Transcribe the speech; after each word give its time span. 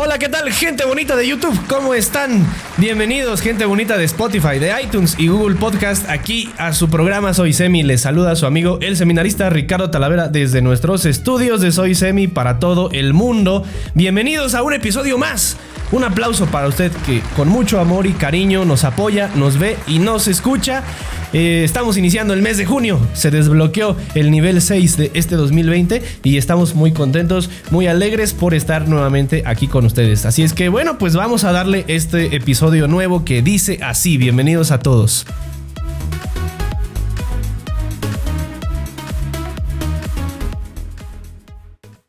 Hola, 0.00 0.16
¿qué 0.16 0.28
tal, 0.28 0.48
gente 0.52 0.84
bonita 0.84 1.16
de 1.16 1.26
YouTube? 1.26 1.58
¿Cómo 1.66 1.92
están? 1.92 2.46
Bienvenidos, 2.76 3.40
gente 3.40 3.64
bonita 3.64 3.98
de 3.98 4.04
Spotify, 4.04 4.60
de 4.60 4.72
iTunes 4.80 5.16
y 5.18 5.26
Google 5.26 5.56
Podcast, 5.56 6.08
aquí 6.08 6.52
a 6.56 6.72
su 6.72 6.88
programa 6.88 7.34
Soy 7.34 7.52
Semi. 7.52 7.82
Les 7.82 8.02
saluda 8.02 8.30
a 8.30 8.36
su 8.36 8.46
amigo, 8.46 8.78
el 8.80 8.96
seminarista 8.96 9.50
Ricardo 9.50 9.90
Talavera, 9.90 10.28
desde 10.28 10.62
nuestros 10.62 11.04
estudios 11.04 11.60
de 11.60 11.72
Soy 11.72 11.96
Semi 11.96 12.28
para 12.28 12.60
todo 12.60 12.90
el 12.92 13.12
mundo. 13.12 13.64
Bienvenidos 13.94 14.54
a 14.54 14.62
un 14.62 14.72
episodio 14.72 15.18
más. 15.18 15.56
Un 15.90 16.04
aplauso 16.04 16.46
para 16.46 16.68
usted 16.68 16.92
que 17.04 17.20
con 17.34 17.48
mucho 17.48 17.80
amor 17.80 18.06
y 18.06 18.12
cariño 18.12 18.64
nos 18.64 18.84
apoya, 18.84 19.32
nos 19.34 19.58
ve 19.58 19.78
y 19.88 19.98
nos 19.98 20.28
escucha. 20.28 20.84
Eh, 21.32 21.62
estamos 21.64 21.96
iniciando 21.96 22.34
el 22.34 22.42
mes 22.42 22.56
de 22.56 22.66
junio. 22.66 22.98
Se 23.12 23.30
desbloqueó 23.30 23.96
el 24.14 24.30
nivel 24.30 24.60
6 24.62 24.96
de 24.96 25.10
este 25.14 25.36
2020 25.36 26.02
y 26.24 26.36
estamos 26.36 26.74
muy 26.74 26.92
contentos, 26.92 27.50
muy 27.70 27.86
alegres 27.86 28.32
por 28.32 28.54
estar 28.54 28.88
nuevamente 28.88 29.42
aquí 29.46 29.68
con 29.68 29.84
ustedes. 29.84 30.24
Así 30.26 30.42
es 30.42 30.52
que 30.52 30.68
bueno, 30.68 30.98
pues 30.98 31.14
vamos 31.14 31.44
a 31.44 31.52
darle 31.52 31.84
este 31.88 32.36
episodio 32.36 32.88
nuevo 32.88 33.24
que 33.24 33.42
dice 33.42 33.78
así. 33.82 34.16
Bienvenidos 34.16 34.70
a 34.70 34.80
todos. 34.80 35.26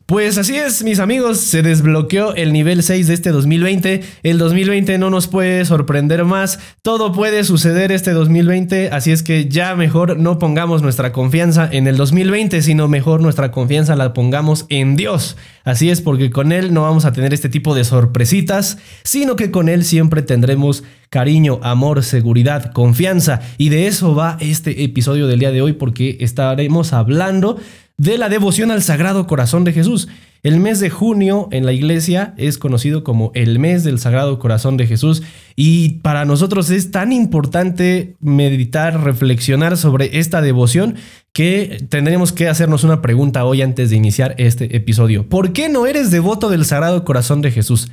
Pues 0.10 0.40
así 0.40 0.56
es, 0.56 0.84
mis 0.84 0.98
amigos, 0.98 1.40
se 1.40 1.62
desbloqueó 1.62 2.34
el 2.34 2.52
nivel 2.52 2.82
6 2.82 3.06
de 3.06 3.14
este 3.14 3.30
2020. 3.30 4.02
El 4.24 4.40
2020 4.40 4.98
no 4.98 5.12
nos 5.12 5.28
puede 5.28 5.64
sorprender 5.66 6.26
más. 6.26 6.58
Todo 6.82 7.12
puede 7.12 7.44
suceder 7.44 7.92
este 7.92 8.14
2020, 8.14 8.90
así 8.90 9.12
es 9.12 9.22
que 9.22 9.48
ya 9.50 9.76
mejor 9.76 10.18
no 10.18 10.40
pongamos 10.40 10.82
nuestra 10.82 11.12
confianza 11.12 11.70
en 11.72 11.86
el 11.86 11.96
2020, 11.96 12.64
sino 12.64 12.88
mejor 12.88 13.22
nuestra 13.22 13.52
confianza 13.52 13.96
la 13.96 14.14
pongamos 14.16 14.66
en 14.70 14.96
Dios. 14.96 15.38
Así 15.64 15.92
es, 15.92 16.02
porque 16.02 16.32
con 16.32 16.54
Él 16.54 16.74
no 16.74 16.82
vamos 16.82 17.06
a 17.06 17.14
tener 17.14 17.32
este 17.32 17.48
tipo 17.48 17.76
de 17.76 17.84
sorpresitas, 17.84 18.80
sino 19.04 19.36
que 19.36 19.52
con 19.52 19.70
Él 19.70 19.86
siempre 19.86 20.24
tendremos 20.24 20.84
cariño, 21.12 21.60
amor, 21.62 22.04
seguridad, 22.04 22.72
confianza. 22.74 23.42
Y 23.60 23.70
de 23.70 23.86
eso 23.86 24.16
va 24.16 24.38
este 24.40 24.84
episodio 24.84 25.28
del 25.28 25.38
día 25.38 25.52
de 25.52 25.62
hoy, 25.62 25.74
porque 25.74 26.18
estaremos 26.20 26.94
hablando 26.94 27.60
de 28.00 28.18
la 28.18 28.30
devoción 28.30 28.72
al 28.72 28.82
Sagrado 28.82 29.28
Corazón 29.28 29.66
de 29.66 29.74
Jesús. 29.74 30.08
El 30.42 30.62
mes 30.62 30.80
de 30.80 30.90
junio 30.90 31.50
en 31.52 31.66
la 31.66 31.74
iglesia 31.74 32.34
es 32.38 32.58
conocido 32.58 33.04
como 33.04 33.32
el 33.36 33.60
mes 33.60 33.84
del 33.84 34.00
Sagrado 34.00 34.40
Corazón 34.40 34.78
de 34.78 34.88
Jesús 34.88 35.22
y 35.58 35.96
para 36.00 36.24
nosotros 36.24 36.70
es 36.70 36.92
tan 36.92 37.12
importante 37.12 38.16
meditar, 38.22 39.04
reflexionar 39.04 39.76
sobre 39.76 40.18
esta 40.18 40.42
devoción 40.42 40.96
que 41.34 41.86
tendremos 41.90 42.32
que 42.32 42.48
hacernos 42.48 42.86
una 42.86 43.02
pregunta 43.02 43.44
hoy 43.44 43.62
antes 43.62 43.90
de 43.90 43.98
iniciar 43.98 44.34
este 44.38 44.78
episodio. 44.78 45.28
¿Por 45.28 45.52
qué 45.52 45.68
no 45.68 45.86
eres 45.86 46.10
devoto 46.10 46.48
del 46.50 46.64
Sagrado 46.64 47.04
Corazón 47.04 47.42
de 47.42 47.52
Jesús? 47.52 47.92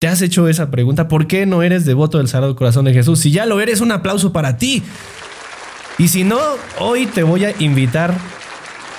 ¿Te 0.00 0.08
has 0.08 0.20
hecho 0.20 0.48
esa 0.48 0.72
pregunta? 0.72 1.06
¿Por 1.06 1.28
qué 1.28 1.46
no 1.46 1.62
eres 1.62 1.84
devoto 1.84 2.18
del 2.18 2.26
Sagrado 2.26 2.56
Corazón 2.56 2.86
de 2.86 2.92
Jesús? 2.92 3.20
Si 3.20 3.30
ya 3.30 3.46
lo 3.46 3.60
eres, 3.60 3.80
un 3.80 3.92
aplauso 3.92 4.32
para 4.32 4.56
ti. 4.56 4.82
Y 5.96 6.08
si 6.08 6.24
no, 6.24 6.40
hoy 6.80 7.06
te 7.06 7.22
voy 7.22 7.44
a 7.44 7.54
invitar 7.60 8.18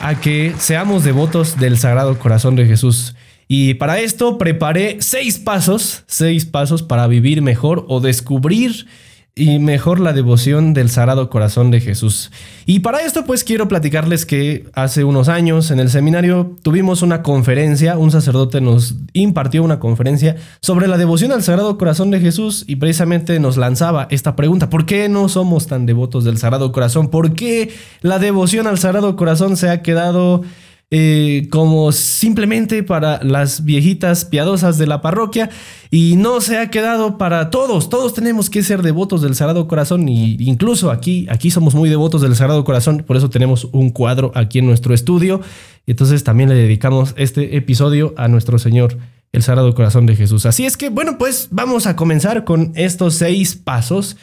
a 0.02 0.20
que 0.20 0.54
seamos 0.58 1.04
devotos 1.04 1.60
del 1.60 1.78
Sagrado 1.78 2.18
Corazón 2.20 2.56
de 2.56 2.66
Jesús. 2.66 3.16
Y 3.48 3.76
para 3.76 4.00
esto 4.00 4.38
preparé 4.38 4.98
seis 5.02 5.38
pasos, 5.38 6.04
seis 6.08 6.46
pasos 6.46 6.82
para 6.82 7.08
vivir 7.08 7.42
mejor 7.42 7.86
o 7.88 8.00
descubrir 8.00 8.88
y 9.38 9.60
mejor 9.60 10.00
la 10.00 10.14
devoción 10.14 10.74
del 10.74 10.90
Sagrado 10.90 11.30
Corazón 11.30 11.70
de 11.70 11.82
Jesús. 11.82 12.32
Y 12.66 12.80
para 12.80 13.02
esto 13.02 13.26
pues 13.26 13.44
quiero 13.44 13.68
platicarles 13.68 14.26
que 14.26 14.70
hace 14.74 15.04
unos 15.04 15.28
años 15.28 15.72
en 15.72 15.82
el 15.82 15.90
seminario 15.90 16.56
tuvimos 16.62 17.02
una 17.02 17.22
conferencia, 17.22 17.98
un 17.98 18.12
sacerdote 18.12 18.62
nos 18.62 18.96
impartió 19.12 19.62
una 19.62 19.78
conferencia 19.80 20.38
sobre 20.62 20.88
la 20.88 20.98
devoción 20.98 21.34
al 21.34 21.44
Sagrado 21.44 21.78
Corazón 21.78 22.12
de 22.12 22.22
Jesús 22.22 22.64
y 22.66 22.78
precisamente 22.78 23.38
nos 23.42 23.58
lanzaba 23.58 24.08
esta 24.10 24.38
pregunta, 24.38 24.70
¿por 24.70 24.86
qué 24.86 25.10
no 25.10 25.28
somos 25.28 25.68
tan 25.68 25.86
devotos 25.86 26.24
del 26.24 26.38
Sagrado 26.38 26.72
Corazón? 26.72 27.10
¿Por 27.10 27.34
qué 27.34 27.74
la 28.00 28.20
devoción 28.20 28.68
al 28.68 28.80
Sagrado 28.80 29.18
Corazón 29.18 29.58
se 29.58 29.70
ha 29.70 29.82
quedado 29.82 30.44
eh, 30.92 31.48
como 31.50 31.92
simplemente 31.92 32.84
para 32.84 33.24
las 33.24 33.66
viejitas 33.66 34.24
piadosas 34.24 34.78
de 34.78 34.86
la 34.86 35.02
parroquia 35.02 35.50
y 35.90 36.16
no 36.16 36.42
se 36.42 36.60
ha 36.60 36.70
quedado 36.70 37.18
para 37.18 37.50
todos. 37.50 37.90
Todos 37.90 38.14
tenemos 38.14 38.52
que 38.52 38.62
ser 38.62 38.84
devotos 38.84 39.24
del 39.24 39.34
Sagrado 39.34 39.68
Corazón 39.68 40.08
y 40.08 40.38
incluso 40.40 40.92
aquí, 40.92 41.26
aquí 41.30 41.50
somos 41.50 41.74
muy 41.74 41.90
devotos 41.90 42.22
del 42.22 42.36
Sagrado 42.36 42.64
Corazón, 42.64 43.04
por 43.06 43.18
eso 43.18 43.32
tenemos 43.32 43.68
un 43.72 43.90
cuadro 43.90 44.32
aquí 44.36 44.60
en 44.60 44.68
nuestro 44.68 44.94
estudio. 44.94 45.42
Entonces 45.88 46.24
también 46.24 46.50
le 46.50 46.56
dedicamos 46.56 47.16
este 47.18 47.58
episodio 47.58 48.14
a 48.16 48.28
nuestro 48.28 48.60
Señor, 48.60 48.98
el 49.32 49.42
Sagrado 49.42 49.74
Corazón 49.74 50.06
de 50.06 50.16
Jesús. 50.16 50.46
Así 50.46 50.66
es 50.66 50.78
que 50.78 50.90
bueno, 50.90 51.18
pues 51.18 51.48
vamos 51.50 51.88
a 51.88 51.96
comenzar 51.96 52.44
con 52.44 52.74
estos 52.76 53.16
seis 53.16 53.56
pasos 53.56 54.18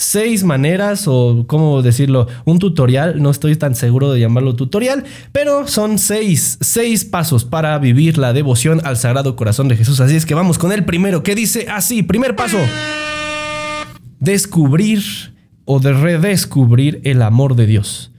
seis 0.00 0.44
maneras 0.44 1.06
o, 1.06 1.44
¿cómo 1.46 1.82
decirlo? 1.82 2.26
Un 2.46 2.58
tutorial, 2.58 3.22
no 3.22 3.30
estoy 3.30 3.54
tan 3.56 3.74
seguro 3.74 4.10
de 4.10 4.20
llamarlo 4.20 4.56
tutorial, 4.56 5.04
pero 5.30 5.68
son 5.68 5.98
seis, 5.98 6.56
seis 6.62 7.04
pasos 7.04 7.44
para 7.44 7.78
vivir 7.78 8.16
la 8.16 8.32
devoción 8.32 8.80
al 8.84 8.96
Sagrado 8.96 9.36
Corazón 9.36 9.68
de 9.68 9.76
Jesús. 9.76 10.00
Así 10.00 10.16
es 10.16 10.24
que 10.24 10.34
vamos 10.34 10.58
con 10.58 10.72
el 10.72 10.86
primero, 10.86 11.22
que 11.22 11.34
dice 11.34 11.66
así, 11.68 12.02
primer 12.02 12.34
paso, 12.34 12.56
descubrir 14.18 15.02
o 15.66 15.80
de 15.80 15.92
redescubrir 15.92 17.02
el 17.04 17.20
amor 17.20 17.54
de 17.54 17.66
Dios. 17.66 18.10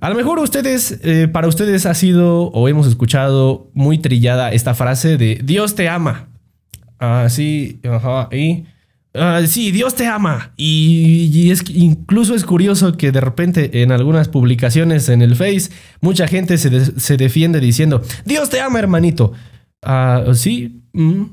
A 0.00 0.10
lo 0.10 0.16
mejor 0.16 0.40
ustedes, 0.40 0.98
eh, 1.04 1.28
para 1.28 1.46
ustedes 1.46 1.86
ha 1.86 1.94
sido 1.94 2.48
o 2.48 2.68
hemos 2.68 2.88
escuchado 2.88 3.70
muy 3.74 3.98
trillada 3.98 4.50
esta 4.52 4.74
frase 4.74 5.16
de 5.16 5.40
Dios 5.44 5.76
te 5.76 5.88
ama. 5.88 6.30
Así, 6.98 7.80
ajá, 7.84 8.28
y 8.32 8.64
Ah, 9.14 9.42
sí, 9.46 9.72
Dios 9.72 9.94
te 9.94 10.06
ama. 10.06 10.52
Y, 10.56 11.50
es 11.50 11.62
incluso 11.68 12.34
es 12.34 12.44
curioso 12.44 12.96
que 12.96 13.12
de 13.12 13.20
repente 13.20 13.82
en 13.82 13.92
algunas 13.92 14.28
publicaciones 14.28 15.08
en 15.08 15.22
el 15.22 15.36
Face 15.36 15.70
mucha 16.00 16.26
gente 16.26 16.56
se, 16.58 17.16
defiende 17.16 17.60
diciendo, 17.60 18.02
Dios 18.24 18.48
te 18.48 18.60
ama, 18.60 18.78
hermanito. 18.78 19.32
Ah, 19.82 20.24
sí, 20.34 20.82
mm, 20.92 21.24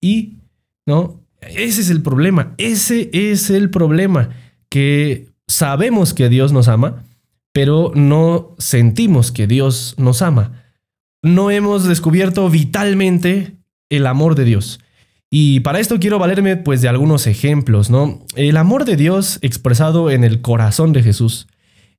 y 0.00 0.38
no, 0.86 1.20
ese 1.40 1.80
es 1.80 1.90
el 1.90 2.02
problema. 2.02 2.54
Ese 2.58 3.10
es 3.12 3.50
el 3.50 3.70
problema. 3.70 4.30
Que 4.68 5.28
sabemos 5.46 6.14
que 6.14 6.28
Dios 6.28 6.52
nos 6.52 6.68
ama, 6.68 7.04
pero 7.52 7.92
no 7.94 8.54
sentimos 8.58 9.32
que 9.32 9.46
Dios 9.46 9.94
nos 9.98 10.22
ama. 10.22 10.64
No 11.22 11.50
hemos 11.50 11.84
descubierto 11.84 12.48
vitalmente 12.48 13.56
el 13.88 14.06
amor 14.06 14.34
de 14.34 14.44
Dios. 14.44 14.80
Y 15.30 15.60
para 15.60 15.78
esto 15.78 16.00
quiero 16.00 16.18
valerme 16.18 16.56
pues 16.56 16.82
de 16.82 16.88
algunos 16.88 17.28
ejemplos, 17.28 17.88
¿no? 17.88 18.24
El 18.34 18.56
amor 18.56 18.84
de 18.84 18.96
Dios 18.96 19.38
expresado 19.42 20.10
en 20.10 20.24
el 20.24 20.40
corazón 20.40 20.92
de 20.92 21.04
Jesús, 21.04 21.46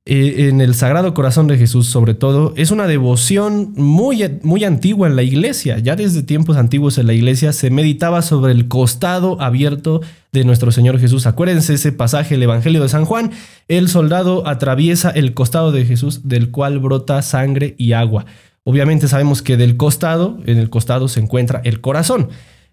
eh, 0.04 0.48
en 0.48 0.60
el 0.60 0.74
Sagrado 0.74 1.14
Corazón 1.14 1.46
de 1.46 1.56
Jesús 1.56 1.86
sobre 1.86 2.12
todo, 2.12 2.52
es 2.56 2.70
una 2.70 2.86
devoción 2.86 3.72
muy, 3.74 4.22
muy 4.42 4.64
antigua 4.64 5.08
en 5.08 5.16
la 5.16 5.22
iglesia. 5.22 5.78
Ya 5.78 5.96
desde 5.96 6.22
tiempos 6.22 6.58
antiguos 6.58 6.98
en 6.98 7.06
la 7.06 7.14
iglesia 7.14 7.54
se 7.54 7.70
meditaba 7.70 8.20
sobre 8.20 8.52
el 8.52 8.68
costado 8.68 9.40
abierto 9.40 10.02
de 10.32 10.44
nuestro 10.44 10.70
Señor 10.70 10.98
Jesús. 10.98 11.24
Acuérdense 11.26 11.74
ese 11.74 11.92
pasaje, 11.92 12.34
el 12.34 12.42
Evangelio 12.42 12.82
de 12.82 12.90
San 12.90 13.06
Juan, 13.06 13.30
el 13.66 13.88
soldado 13.88 14.46
atraviesa 14.46 15.08
el 15.08 15.32
costado 15.32 15.72
de 15.72 15.86
Jesús 15.86 16.28
del 16.28 16.50
cual 16.50 16.80
brota 16.80 17.22
sangre 17.22 17.76
y 17.78 17.92
agua. 17.92 18.26
Obviamente 18.64 19.08
sabemos 19.08 19.40
que 19.40 19.56
del 19.56 19.78
costado, 19.78 20.38
en 20.44 20.58
el 20.58 20.68
costado 20.68 21.08
se 21.08 21.20
encuentra 21.20 21.62
el 21.64 21.80
corazón. 21.80 22.28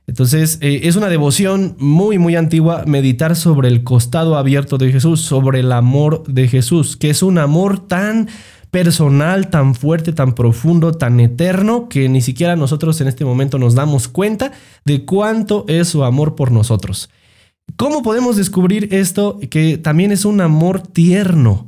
Entonces, 0.10 0.58
eh, 0.62 0.82
es 0.86 0.96
una 0.96 1.08
devoción 1.08 1.76
muy, 1.78 2.18
muy 2.18 2.36
antigua 2.36 2.84
meditar 2.88 3.36
sobre 3.36 3.68
el 3.68 3.84
costado 3.84 4.38
abierto 4.38 4.80
de 4.80 4.92
Jesús, 4.92 5.22
sobre 5.22 5.60
el 5.60 5.72
amor 5.72 6.24
de 6.26 6.48
Jesús, 6.48 6.98
que 6.98 7.12
es 7.12 7.22
un 7.22 7.38
amor 7.38 7.88
tan 7.88 8.28
personal, 8.72 9.52
tan 9.52 9.76
fuerte, 9.76 10.12
tan 10.12 10.34
profundo, 10.34 10.94
tan 10.94 11.20
eterno, 11.20 11.90
que 11.90 12.10
ni 12.10 12.22
siquiera 12.22 12.56
nosotros 12.56 13.00
en 13.02 13.08
este 13.08 13.24
momento 13.24 13.60
nos 13.60 13.76
damos 13.76 14.08
cuenta 14.08 14.52
de 14.84 15.06
cuánto 15.06 15.64
es 15.68 15.90
su 15.90 16.04
amor 16.04 16.34
por 16.34 16.52
nosotros. 16.52 17.12
¿Cómo 17.76 18.02
podemos 18.02 18.36
descubrir 18.36 18.92
esto? 18.92 19.40
Que 19.52 19.78
también 19.78 20.12
es 20.12 20.26
un 20.26 20.42
amor 20.42 20.82
tierno. 20.82 21.68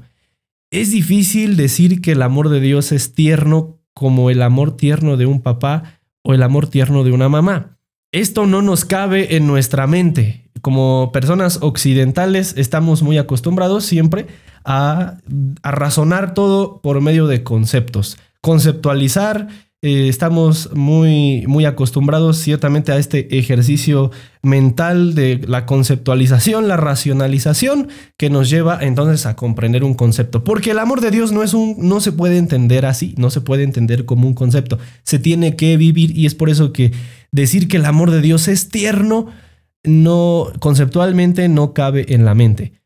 Es 0.71 0.89
difícil 0.89 1.57
decir 1.57 2.01
que 2.01 2.13
el 2.13 2.23
amor 2.23 2.49
de 2.49 2.59
Dios 2.59 2.91
es 2.91 3.13
tierno 3.13 3.77
como 3.93 4.31
el 4.31 4.41
amor 4.41 4.75
tierno 4.77 5.15
de 5.15 5.27
un 5.27 5.41
papá 5.41 5.99
o 6.23 6.33
el 6.33 6.41
amor 6.41 6.65
tierno 6.65 7.03
de 7.03 7.11
una 7.11 7.29
mamá. 7.29 7.77
Esto 8.11 8.45
no 8.45 8.61
nos 8.61 8.83
cabe 8.83 9.37
en 9.37 9.47
nuestra 9.47 9.87
mente. 9.87 10.41
Como 10.61 11.11
personas 11.13 11.59
occidentales 11.61 12.53
estamos 12.57 13.03
muy 13.03 13.17
acostumbrados 13.17 13.85
siempre 13.85 14.27
a, 14.65 15.17
razonar 15.63 16.33
todo 16.33 16.81
por 16.81 16.99
medio 16.99 17.27
de 17.27 17.43
conceptos. 17.43 18.17
Conceptualizar, 18.41 19.47
eh, 19.81 20.09
estamos 20.09 20.71
muy, 20.73 21.45
muy 21.47 21.63
acostumbrados 21.63 22.37
ciertamente 22.37 22.91
a 22.91 22.97
este 22.97 23.39
ejercicio 23.39 24.11
mental 24.41 25.15
de 25.15 25.39
la 25.47 25.65
conceptualización, 25.65 26.67
la 26.67 26.75
racionalización, 26.75 27.87
que 28.17 28.29
nos 28.29 28.49
lleva 28.49 28.77
entonces 28.81 29.25
a 29.25 29.37
comprender 29.37 29.85
un 29.85 29.93
concepto. 29.93 30.43
Porque 30.43 30.71
el 30.71 30.79
amor 30.79 30.99
de 30.99 31.11
Dios 31.11 31.31
no 31.31 31.43
es 31.43 31.53
un, 31.53 31.77
no 31.79 32.01
se 32.01 32.11
puede 32.11 32.37
entender 32.37 32.85
así, 32.85 33.15
no 33.17 33.29
se 33.29 33.39
puede 33.39 33.63
entender 33.63 34.03
como 34.03 34.27
un 34.27 34.33
concepto. 34.33 34.79
Se 35.03 35.17
tiene 35.17 35.55
que 35.55 35.77
vivir 35.77 36.15
y 36.15 36.25
es 36.25 36.35
por 36.35 36.49
eso 36.49 36.73
que 36.73 36.91
decir 37.31 37.67
que 37.67 37.77
el 37.77 37.85
amor 37.85 38.11
de 38.11 38.21
Dios 38.21 38.47
es 38.47 38.69
tierno, 38.69 39.27
no 39.83 40.51
conceptualmente 40.59 41.47
no 41.49 41.73
cabe 41.73 42.13
en 42.13 42.25
la 42.25 42.35
mente. 42.35 42.81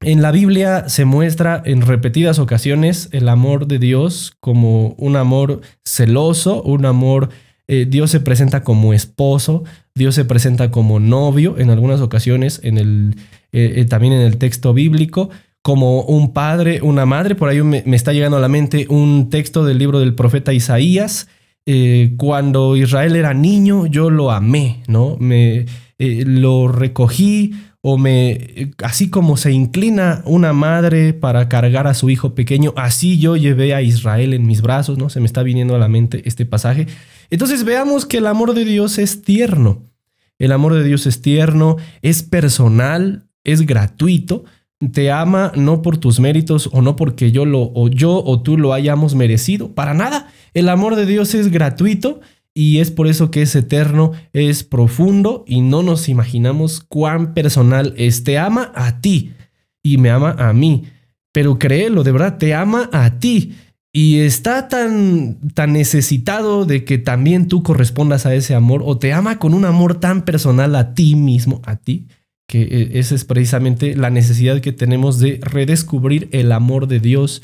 En 0.00 0.20
la 0.20 0.32
Biblia 0.32 0.88
se 0.88 1.06
muestra 1.06 1.62
en 1.64 1.80
repetidas 1.80 2.38
ocasiones 2.38 3.08
el 3.12 3.28
amor 3.28 3.66
de 3.66 3.78
Dios 3.78 4.36
como 4.40 4.88
un 4.98 5.16
amor 5.16 5.62
celoso, 5.84 6.62
un 6.62 6.84
amor, 6.84 7.30
eh, 7.68 7.86
Dios 7.88 8.10
se 8.10 8.20
presenta 8.20 8.62
como 8.64 8.92
esposo, 8.92 9.64
Dios 9.94 10.14
se 10.14 10.26
presenta 10.26 10.70
como 10.70 11.00
novio 11.00 11.58
en 11.58 11.70
algunas 11.70 12.02
ocasiones, 12.02 12.60
en 12.62 12.76
el, 12.76 13.16
eh, 13.52 13.74
eh, 13.76 13.84
también 13.86 14.12
en 14.12 14.20
el 14.20 14.36
texto 14.36 14.74
bíblico, 14.74 15.30
como 15.62 16.02
un 16.02 16.34
padre, 16.34 16.82
una 16.82 17.06
madre. 17.06 17.34
Por 17.34 17.48
ahí 17.48 17.62
me, 17.62 17.82
está 17.94 18.12
llegando 18.12 18.36
a 18.36 18.40
la 18.40 18.48
mente 18.48 18.86
un 18.90 19.30
texto 19.30 19.64
del 19.64 19.78
libro 19.78 20.00
del 20.00 20.14
profeta 20.14 20.52
Isaías. 20.52 21.28
Cuando 22.16 22.76
Israel 22.76 23.16
era 23.16 23.34
niño, 23.34 23.86
yo 23.86 24.10
lo 24.10 24.30
amé, 24.30 24.82
¿no? 24.86 25.16
Me 25.18 25.66
lo 25.98 26.68
recogí, 26.68 27.54
o 27.86 27.98
me, 27.98 28.72
así 28.82 29.10
como 29.10 29.36
se 29.36 29.52
inclina 29.52 30.22
una 30.24 30.54
madre 30.54 31.12
para 31.12 31.50
cargar 31.50 31.86
a 31.86 31.92
su 31.92 32.08
hijo 32.08 32.34
pequeño, 32.34 32.72
así 32.76 33.18
yo 33.18 33.36
llevé 33.36 33.74
a 33.74 33.82
Israel 33.82 34.32
en 34.32 34.46
mis 34.46 34.62
brazos, 34.62 34.96
¿no? 34.96 35.10
Se 35.10 35.20
me 35.20 35.26
está 35.26 35.42
viniendo 35.42 35.74
a 35.74 35.78
la 35.78 35.88
mente 35.88 36.22
este 36.24 36.46
pasaje. 36.46 36.86
Entonces 37.28 37.64
veamos 37.64 38.06
que 38.06 38.16
el 38.16 38.26
amor 38.26 38.54
de 38.54 38.64
Dios 38.64 38.96
es 38.96 39.22
tierno. 39.22 39.82
El 40.38 40.52
amor 40.52 40.72
de 40.72 40.82
Dios 40.82 41.06
es 41.06 41.20
tierno, 41.20 41.76
es 42.00 42.22
personal, 42.22 43.26
es 43.44 43.66
gratuito. 43.66 44.44
Te 44.92 45.10
ama 45.10 45.52
no 45.54 45.82
por 45.82 45.98
tus 45.98 46.20
méritos 46.20 46.70
o 46.72 46.80
no 46.80 46.96
porque 46.96 47.32
yo 47.32 47.44
lo 47.44 47.70
o 47.74 47.88
yo 47.88 48.22
o 48.24 48.40
tú 48.40 48.56
lo 48.56 48.72
hayamos 48.72 49.14
merecido, 49.14 49.74
para 49.74 49.92
nada. 49.92 50.28
El 50.54 50.68
amor 50.68 50.96
de 50.96 51.04
Dios 51.04 51.34
es 51.34 51.50
gratuito 51.50 52.20
y 52.54 52.78
es 52.78 52.92
por 52.92 53.08
eso 53.08 53.30
que 53.32 53.42
es 53.42 53.54
eterno, 53.56 54.12
es 54.32 54.62
profundo 54.62 55.44
y 55.46 55.60
no 55.60 55.82
nos 55.82 56.08
imaginamos 56.08 56.80
cuán 56.80 57.34
personal 57.34 57.92
es. 57.96 58.22
Te 58.22 58.38
ama 58.38 58.72
a 58.76 59.00
ti 59.00 59.32
y 59.82 59.98
me 59.98 60.10
ama 60.10 60.36
a 60.38 60.52
mí. 60.52 60.84
Pero 61.32 61.58
créelo, 61.58 62.04
de 62.04 62.12
verdad, 62.12 62.38
te 62.38 62.54
ama 62.54 62.88
a 62.92 63.18
ti. 63.18 63.54
Y 63.92 64.20
está 64.20 64.68
tan, 64.68 65.38
tan 65.54 65.72
necesitado 65.72 66.64
de 66.64 66.84
que 66.84 66.98
también 66.98 67.46
tú 67.46 67.62
correspondas 67.62 68.26
a 68.26 68.34
ese 68.34 68.54
amor 68.54 68.82
o 68.84 68.98
te 68.98 69.12
ama 69.12 69.38
con 69.38 69.54
un 69.54 69.64
amor 69.64 70.00
tan 70.00 70.24
personal 70.24 70.74
a 70.74 70.94
ti 70.94 71.14
mismo, 71.14 71.60
a 71.64 71.76
ti, 71.76 72.08
que 72.48 72.62
eh, 72.62 72.90
esa 72.94 73.14
es 73.14 73.24
precisamente 73.24 73.94
la 73.94 74.10
necesidad 74.10 74.60
que 74.60 74.72
tenemos 74.72 75.20
de 75.20 75.38
redescubrir 75.42 76.28
el 76.32 76.50
amor 76.50 76.88
de 76.88 76.98
Dios, 76.98 77.42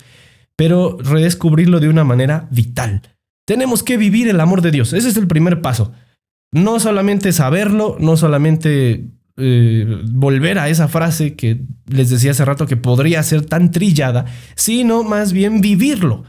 pero 0.61 0.99
redescubrirlo 1.01 1.81
de 1.81 1.89
una 1.89 2.05
manera 2.05 2.47
vital 2.51 3.01
tenemos 3.47 3.83
que 3.83 3.97
vivir 3.97 4.29
el 4.29 4.41
amor 4.41 4.61
de 4.61 4.71
Dios. 4.71 4.93
Ese 4.93 5.09
es 5.09 5.17
el 5.17 5.27
primer 5.27 5.63
paso. 5.63 5.91
No 6.53 6.79
solamente 6.79 7.33
saberlo, 7.33 7.97
no 7.99 8.19
solamente 8.19 9.07
eh, 9.39 10.03
volver 10.13 10.59
a 10.59 10.69
esa 10.69 10.87
frase 10.87 11.35
que 11.35 11.63
les 11.87 12.11
decía 12.11 12.33
hace 12.33 12.45
rato 12.45 12.67
que 12.67 12.77
podría 12.77 13.23
ser 13.23 13.47
tan 13.47 13.71
trillada, 13.71 14.27
sino 14.55 15.03
más 15.03 15.33
bien 15.33 15.63
vivirlo. 15.63 16.25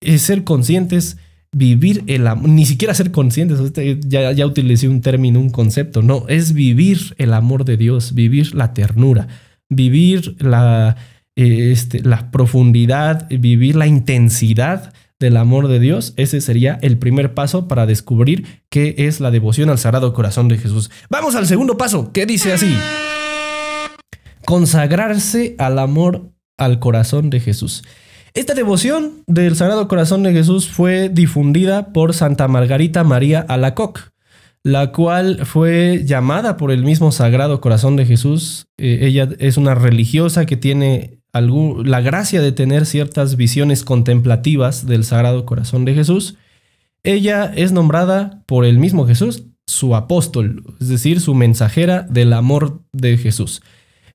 Es 0.00 0.22
ser 0.22 0.44
conscientes, 0.44 1.18
vivir 1.52 2.04
el 2.06 2.28
amor, 2.28 2.48
ni 2.48 2.64
siquiera 2.64 2.94
ser 2.94 3.10
conscientes, 3.10 3.58
este, 3.58 3.98
ya, 4.06 4.30
ya 4.30 4.46
utilicé 4.46 4.88
un 4.88 5.00
término, 5.00 5.40
un 5.40 5.50
concepto, 5.50 6.00
no, 6.00 6.26
es 6.28 6.54
vivir 6.54 7.14
el 7.18 7.34
amor 7.34 7.64
de 7.64 7.76
Dios, 7.76 8.14
vivir 8.14 8.54
la 8.54 8.72
ternura, 8.72 9.28
vivir 9.68 10.36
la, 10.38 10.96
eh, 10.96 11.13
este, 11.36 12.00
la 12.02 12.30
profundidad, 12.30 13.28
vivir 13.28 13.76
la 13.76 13.86
intensidad 13.86 14.92
del 15.18 15.36
amor 15.36 15.68
de 15.68 15.80
Dios, 15.80 16.12
ese 16.16 16.40
sería 16.40 16.78
el 16.82 16.98
primer 16.98 17.34
paso 17.34 17.68
para 17.68 17.86
descubrir 17.86 18.62
qué 18.68 18.94
es 18.98 19.20
la 19.20 19.30
devoción 19.30 19.70
al 19.70 19.78
Sagrado 19.78 20.12
Corazón 20.12 20.48
de 20.48 20.58
Jesús. 20.58 20.90
Vamos 21.08 21.34
al 21.34 21.46
segundo 21.46 21.76
paso, 21.76 22.12
que 22.12 22.26
dice 22.26 22.52
así. 22.52 22.76
Consagrarse 24.44 25.54
al 25.58 25.78
amor 25.78 26.32
al 26.58 26.78
corazón 26.78 27.30
de 27.30 27.40
Jesús. 27.40 27.82
Esta 28.34 28.54
devoción 28.54 29.22
del 29.26 29.56
Sagrado 29.56 29.86
Corazón 29.86 30.24
de 30.24 30.32
Jesús 30.32 30.68
fue 30.68 31.08
difundida 31.08 31.92
por 31.92 32.14
Santa 32.14 32.48
Margarita 32.48 33.04
María 33.04 33.40
Alacoc, 33.40 34.10
la 34.64 34.92
cual 34.92 35.46
fue 35.46 36.02
llamada 36.04 36.56
por 36.56 36.72
el 36.72 36.82
mismo 36.82 37.12
Sagrado 37.12 37.60
Corazón 37.60 37.96
de 37.96 38.06
Jesús. 38.06 38.66
Eh, 38.76 39.00
ella 39.02 39.28
es 39.38 39.56
una 39.56 39.74
religiosa 39.74 40.46
que 40.46 40.56
tiene 40.56 41.20
la 41.40 42.00
gracia 42.00 42.40
de 42.40 42.52
tener 42.52 42.86
ciertas 42.86 43.36
visiones 43.36 43.84
contemplativas 43.84 44.86
del 44.86 45.04
Sagrado 45.04 45.44
Corazón 45.44 45.84
de 45.84 45.94
Jesús, 45.94 46.36
ella 47.02 47.52
es 47.54 47.72
nombrada 47.72 48.42
por 48.46 48.64
el 48.64 48.78
mismo 48.78 49.06
Jesús 49.06 49.44
su 49.66 49.96
apóstol, 49.96 50.62
es 50.80 50.88
decir, 50.88 51.20
su 51.20 51.34
mensajera 51.34 52.02
del 52.02 52.32
amor 52.32 52.82
de 52.92 53.16
Jesús. 53.16 53.62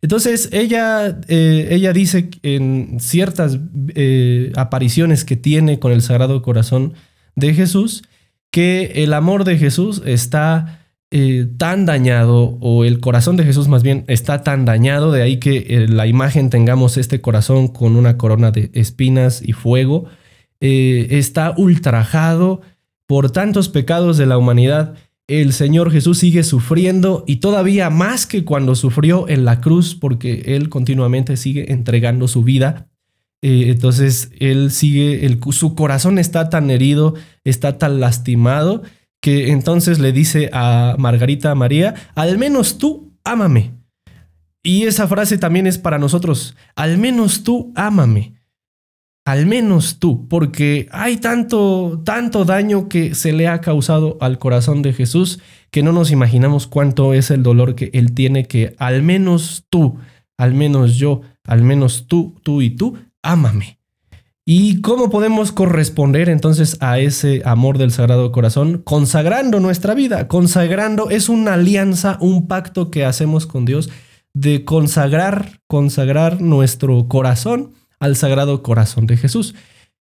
Entonces 0.02 0.50
ella, 0.54 1.20
eh, 1.28 1.68
ella 1.72 1.92
dice 1.92 2.30
en 2.44 3.00
ciertas 3.00 3.60
eh, 3.96 4.52
apariciones 4.56 5.26
que 5.26 5.36
tiene 5.36 5.80
con 5.80 5.92
el 5.92 6.02
Sagrado 6.02 6.42
Corazón 6.42 6.94
de 7.36 7.54
Jesús 7.54 8.04
que 8.52 9.04
el 9.04 9.14
amor 9.14 9.44
de 9.44 9.58
Jesús 9.58 10.02
está 10.06 10.79
eh, 11.12 11.48
tan 11.58 11.88
dañado, 11.88 12.60
o 12.62 12.86
el 12.86 13.00
corazón 13.00 13.36
de 13.36 13.44
Jesús 13.44 13.68
más 13.68 13.82
bien 13.82 14.06
está 14.08 14.44
tan 14.44 14.66
dañado, 14.66 15.12
de 15.12 15.24
ahí 15.24 15.38
que 15.38 15.66
eh, 15.68 15.88
la 15.88 16.06
imagen 16.06 16.52
tengamos 16.52 16.98
este 16.98 17.20
corazón 17.20 17.68
con 17.68 17.96
una 17.96 18.16
corona 18.16 18.52
de 18.52 18.70
espinas 18.76 19.42
y 19.44 19.54
fuego, 19.54 20.06
eh, 20.60 21.08
está 21.10 21.56
ultrajado 21.58 22.62
por 23.08 23.32
tantos 23.32 23.70
pecados 23.70 24.18
de 24.18 24.28
la 24.28 24.38
humanidad. 24.38 24.98
El 25.28 25.52
Señor 25.54 25.92
Jesús 25.92 26.20
sigue 26.20 26.44
sufriendo 26.44 27.24
y 27.26 27.38
todavía 27.38 27.90
más 27.90 28.28
que 28.28 28.46
cuando 28.46 28.76
sufrió 28.76 29.28
en 29.28 29.46
la 29.46 29.62
cruz, 29.62 29.96
porque 29.96 30.44
Él 30.46 30.70
continuamente 30.70 31.38
sigue 31.38 31.72
entregando 31.72 32.28
su 32.28 32.44
vida. 32.44 32.88
entonces 33.42 34.30
Él 34.40 34.70
sigue, 34.70 35.40
su 35.52 35.74
corazón 35.74 36.20
está 36.20 36.50
tan 36.50 36.70
herido, 36.70 37.16
está 37.44 37.80
tan 37.80 38.00
lastimado 38.00 38.84
que 39.22 39.52
entonces 39.52 40.00
le 40.00 40.12
dice 40.12 40.50
a 40.54 40.96
Margarita 40.98 41.54
María, 41.56 41.96
al 42.16 42.38
menos 42.38 42.78
tú 42.78 43.14
ámame. 43.24 43.74
Y 44.64 44.84
esa 44.84 45.08
frase 45.08 45.38
también 45.38 45.68
es 45.68 45.78
para 45.78 46.00
nosotros, 46.00 46.56
al 46.76 46.98
menos 46.98 47.44
tú 47.44 47.72
ámame. 47.76 48.36
Al 49.26 49.46
menos 49.46 50.00
tú, 50.00 50.28
porque 50.28 50.88
hay 50.92 51.18
tanto, 51.18 52.02
tanto 52.04 52.46
daño 52.46 52.90
que 52.90 53.14
se 53.14 53.32
le 53.32 53.48
ha 53.48 53.62
causado 53.62 54.18
al 54.22 54.40
corazón 54.40 54.82
de 54.82 54.92
Jesús 54.92 55.40
que 55.70 55.84
no 55.84 55.92
nos 55.92 56.10
imaginamos 56.10 56.66
cuánto 56.66 57.14
es 57.14 57.30
el 57.30 57.44
dolor 57.44 57.76
que 57.76 57.92
Él 57.94 58.14
tiene 58.14 58.46
que 58.46 58.76
al 58.80 59.04
menos 59.04 59.66
tú, 59.70 59.98
al 60.38 60.56
menos 60.56 60.96
yo, 60.96 61.22
al 61.44 61.62
menos 61.62 62.08
tú, 62.08 62.40
tú 62.42 62.62
y 62.62 62.72
tú, 62.72 62.98
ámame. 63.22 63.79
¿Y 64.52 64.82
cómo 64.82 65.12
podemos 65.12 65.52
corresponder 65.52 66.28
entonces 66.28 66.78
a 66.80 66.98
ese 66.98 67.44
amor 67.46 67.78
del 67.78 67.92
Sagrado 67.92 68.32
Corazón? 68.32 68.82
Consagrando 68.84 69.60
nuestra 69.60 69.94
vida. 69.94 70.28
Consagrando 70.28 71.12
es 71.12 71.30
una 71.30 71.54
alianza, 71.54 72.18
un 72.20 72.48
pacto 72.48 72.90
que 72.90 73.06
hacemos 73.06 73.46
con 73.46 73.66
Dios 73.66 73.92
de 74.34 74.66
consagrar, 74.66 75.60
consagrar 75.68 76.42
nuestro 76.42 77.08
corazón 77.08 77.74
al 78.00 78.16
Sagrado 78.16 78.64
Corazón 78.64 79.06
de 79.06 79.18
Jesús. 79.18 79.54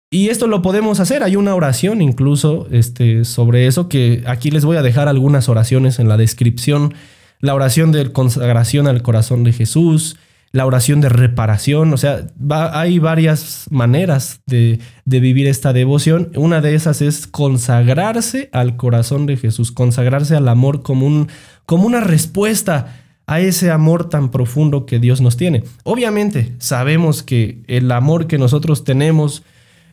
Y 0.09 0.29
esto 0.29 0.47
lo 0.47 0.61
podemos 0.61 1.01
hacer. 1.01 1.23
Hay 1.23 1.35
una 1.35 1.53
oración 1.53 2.01
incluso 2.01 2.69
este, 2.71 3.25
sobre 3.25 3.67
eso 3.67 3.89
que 3.89 4.23
aquí 4.27 4.49
les 4.49 4.63
voy 4.63 4.77
a 4.77 4.81
dejar 4.81 5.09
algunas 5.09 5.49
oraciones 5.49 5.99
en 5.99 6.07
la 6.07 6.15
descripción. 6.15 6.93
La 7.41 7.53
oración 7.53 7.91
de 7.91 8.13
consagración 8.13 8.87
al 8.87 9.01
corazón 9.01 9.43
de 9.43 9.51
Jesús, 9.51 10.15
la 10.57 10.65
oración 10.65 11.01
de 11.01 11.09
reparación, 11.09 11.93
o 11.93 11.97
sea, 11.97 12.25
hay 12.49 12.97
varias 12.97 13.67
maneras 13.69 14.41
de, 14.47 14.79
vivir 15.05 15.45
esta 15.45 15.71
devoción. 15.71 16.31
Una 16.35 16.61
de 16.61 16.73
esas 16.73 17.03
es 17.03 17.27
consagrarse 17.27 18.49
al 18.51 18.75
corazón 18.75 19.27
de 19.27 19.37
Jesús, 19.37 19.71
consagrarse 19.71 20.35
al 20.35 20.47
amor 20.47 20.81
como, 20.81 21.27
como 21.67 21.85
una 21.85 22.01
respuesta 22.01 22.95
a 23.27 23.39
ese 23.39 23.69
amor 23.69 24.09
tan 24.09 24.31
profundo 24.31 24.87
que 24.87 24.97
Dios 24.97 25.21
nos 25.21 25.37
tiene. 25.37 25.63
Obviamente, 25.83 26.55
sabemos 26.57 27.21
que 27.21 27.61
el 27.67 27.91
amor 27.91 28.25
que 28.25 28.39
nosotros 28.39 28.83
tenemos, 28.83 29.43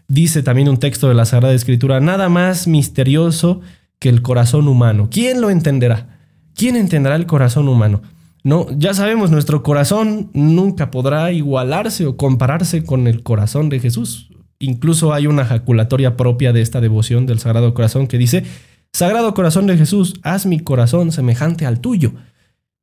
dice 0.08 0.42
también 0.42 0.70
un 0.70 0.78
texto 0.78 1.08
de 1.08 1.14
la 1.14 1.26
Sagrada 1.26 1.52
Escritura, 1.52 2.00
nada 2.00 2.30
más 2.30 2.66
misterioso 2.66 3.60
que 3.98 4.08
el 4.08 4.22
corazón 4.22 4.66
humano. 4.66 5.08
¿Quién 5.10 5.42
lo 5.42 5.50
entenderá? 5.50 6.20
¿Quién 6.54 6.76
entenderá 6.76 7.16
el 7.16 7.26
corazón 7.26 7.68
humano? 7.68 8.00
No, 8.44 8.66
ya 8.76 8.92
sabemos, 8.92 9.30
nuestro 9.30 9.62
corazón 9.62 10.30
nunca 10.34 10.90
podrá 10.90 11.32
igualarse 11.32 12.04
o 12.04 12.18
compararse 12.18 12.84
con 12.84 13.06
el 13.06 13.22
corazón 13.22 13.70
de 13.70 13.80
Jesús. 13.80 14.30
Incluso 14.58 15.14
hay 15.14 15.26
una 15.26 15.46
jaculatoria 15.46 16.16
propia 16.16 16.52
de 16.52 16.60
esta 16.60 16.82
devoción 16.82 17.24
del 17.24 17.38
Sagrado 17.38 17.72
Corazón 17.72 18.06
que 18.06 18.18
dice, 18.18 18.44
Sagrado 18.92 19.32
Corazón 19.32 19.66
de 19.66 19.78
Jesús, 19.78 20.14
haz 20.22 20.44
mi 20.44 20.60
corazón 20.60 21.10
semejante 21.10 21.64
al 21.64 21.80
tuyo. 21.80 22.12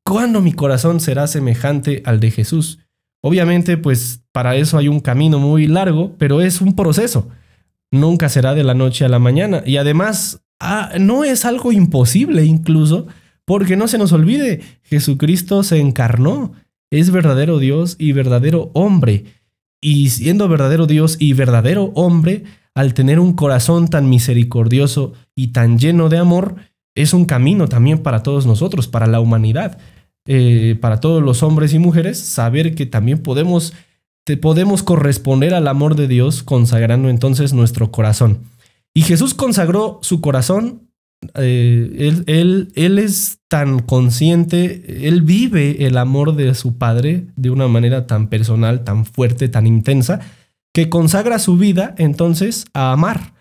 ¿Cuándo 0.03 0.41
mi 0.41 0.51
corazón 0.51 0.99
será 0.99 1.27
semejante 1.27 2.01
al 2.05 2.19
de 2.19 2.31
Jesús? 2.31 2.79
Obviamente, 3.21 3.77
pues 3.77 4.23
para 4.31 4.55
eso 4.55 4.79
hay 4.79 4.87
un 4.87 4.99
camino 4.99 5.37
muy 5.37 5.67
largo, 5.67 6.15
pero 6.17 6.41
es 6.41 6.59
un 6.59 6.75
proceso. 6.75 7.29
Nunca 7.91 8.29
será 8.29 8.55
de 8.55 8.63
la 8.63 8.73
noche 8.73 9.05
a 9.05 9.09
la 9.09 9.19
mañana. 9.19 9.61
Y 9.63 9.77
además, 9.77 10.41
ah, 10.59 10.93
no 10.99 11.23
es 11.23 11.45
algo 11.45 11.71
imposible 11.71 12.45
incluso, 12.45 13.07
porque 13.45 13.75
no 13.75 13.87
se 13.87 13.97
nos 13.97 14.11
olvide, 14.11 14.61
Jesucristo 14.83 15.63
se 15.63 15.79
encarnó, 15.79 16.53
es 16.89 17.11
verdadero 17.11 17.59
Dios 17.59 17.95
y 17.99 18.11
verdadero 18.11 18.71
hombre. 18.73 19.25
Y 19.81 20.09
siendo 20.09 20.47
verdadero 20.47 20.87
Dios 20.87 21.17
y 21.19 21.33
verdadero 21.33 21.91
hombre, 21.95 22.43
al 22.73 22.93
tener 22.93 23.19
un 23.19 23.33
corazón 23.33 23.87
tan 23.89 24.09
misericordioso 24.09 25.13
y 25.35 25.47
tan 25.49 25.79
lleno 25.79 26.09
de 26.09 26.17
amor, 26.17 26.55
es 26.95 27.13
un 27.13 27.25
camino 27.25 27.67
también 27.67 27.99
para 27.99 28.23
todos 28.23 28.45
nosotros, 28.45 28.87
para 28.87 29.07
la 29.07 29.19
humanidad, 29.19 29.77
eh, 30.27 30.77
para 30.79 30.99
todos 30.99 31.23
los 31.23 31.41
hombres 31.43 31.73
y 31.73 31.79
mujeres, 31.79 32.19
saber 32.19 32.75
que 32.75 32.85
también 32.85 33.19
podemos, 33.19 33.73
podemos 34.41 34.83
corresponder 34.83 35.53
al 35.53 35.67
amor 35.67 35.95
de 35.95 36.07
Dios 36.07 36.43
consagrando 36.43 37.09
entonces 37.09 37.53
nuestro 37.53 37.91
corazón. 37.91 38.39
Y 38.93 39.01
Jesús 39.03 39.33
consagró 39.33 39.99
su 40.01 40.21
corazón, 40.21 40.90
eh, 41.35 42.23
él, 42.25 42.71
él 42.75 42.99
es 42.99 43.39
tan 43.47 43.79
consciente, 43.79 45.07
él 45.07 45.21
vive 45.21 45.85
el 45.85 45.97
amor 45.97 46.35
de 46.35 46.53
su 46.55 46.77
Padre 46.77 47.27
de 47.35 47.49
una 47.49 47.67
manera 47.67 48.07
tan 48.07 48.27
personal, 48.27 48.83
tan 48.83 49.05
fuerte, 49.05 49.47
tan 49.49 49.67
intensa, 49.67 50.19
que 50.73 50.89
consagra 50.89 51.39
su 51.39 51.57
vida 51.57 51.95
entonces 51.97 52.65
a 52.73 52.91
amar. 52.91 53.33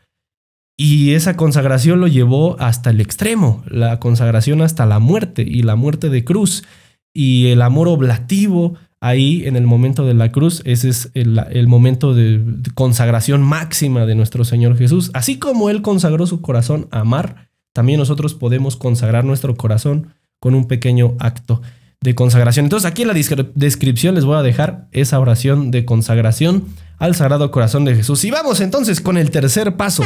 Y 0.77 1.13
esa 1.13 1.37
consagración 1.37 2.01
lo 2.01 2.07
llevó 2.07 2.59
hasta 2.59 2.89
el 2.89 3.03
extremo, 3.03 3.63
la 3.69 4.01
consagración 4.01 4.63
hasta 4.63 4.87
la 4.87 4.99
muerte 4.99 5.43
y 5.43 5.63
la 5.63 5.77
muerte 5.77 6.09
de 6.09 6.25
cruz. 6.25 6.65
Y 7.13 7.49
el 7.49 7.61
amor 7.61 7.87
oblativo 7.89 8.77
ahí 9.01 9.47
en 9.47 9.57
el 9.57 9.67
momento 9.67 10.07
de 10.07 10.15
la 10.15 10.33
cruz, 10.33 10.63
ese 10.65 10.89
es 10.89 11.11
el, 11.13 11.69
momento 11.69 12.15
de 12.15 12.43
consagración 12.75 13.43
máxima 13.43 14.07
de 14.07 14.15
nuestro 14.15 14.45
Señor 14.45 14.77
Jesús. 14.79 15.11
Así 15.13 15.39
como 15.39 15.69
Él 15.69 15.83
consagró 15.83 16.27
su 16.27 16.41
corazón 16.41 16.89
a 16.91 17.01
amar, 17.01 17.50
también 17.73 17.99
nosotros 17.99 18.35
podemos 18.35 18.77
consagrar 18.77 19.25
nuestro 19.25 19.57
corazón 19.57 20.15
con 20.41 20.55
un 20.55 20.67
pequeño 20.67 21.17
acto 21.19 21.61
de 22.01 22.15
consagración. 22.15 22.67
Entonces 22.67 22.91
aquí 22.91 23.03
en 23.03 23.09
la 23.09 23.15
descripción 23.55 24.15
les 24.15 24.25
voy 24.25 24.37
a 24.37 24.43
dejar 24.43 24.89
esa 24.93 25.19
oración 25.21 25.71
de 25.71 25.85
consagración 25.85 26.67
al 26.99 27.15
Sagrado 27.15 27.51
Corazón 27.51 27.85
de 27.85 27.95
Jesús. 27.95 28.25
Y 28.25 28.31
vamos 28.31 28.61
entonces 28.61 29.01
con 29.01 29.17
el 29.17 29.31
tercer 29.31 29.77
paso. 29.77 30.03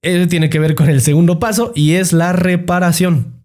Eso 0.00 0.28
tiene 0.28 0.48
que 0.48 0.60
ver 0.60 0.74
con 0.74 0.88
el 0.88 1.00
segundo 1.00 1.40
paso 1.40 1.72
y 1.74 1.94
es 1.94 2.12
la 2.12 2.32
reparación. 2.32 3.44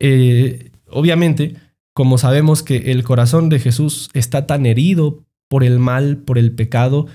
Eh, 0.00 0.70
obviamente, 0.88 1.56
como 1.92 2.16
sabemos 2.16 2.62
que 2.62 2.92
el 2.92 3.04
corazón 3.04 3.50
de 3.50 3.58
Jesús 3.58 4.08
está 4.14 4.46
tan 4.46 4.64
herido 4.64 5.24
por 5.48 5.64
el 5.64 5.78
mal, 5.78 6.16
por 6.16 6.38
el 6.38 6.52
pecado, 6.52 7.06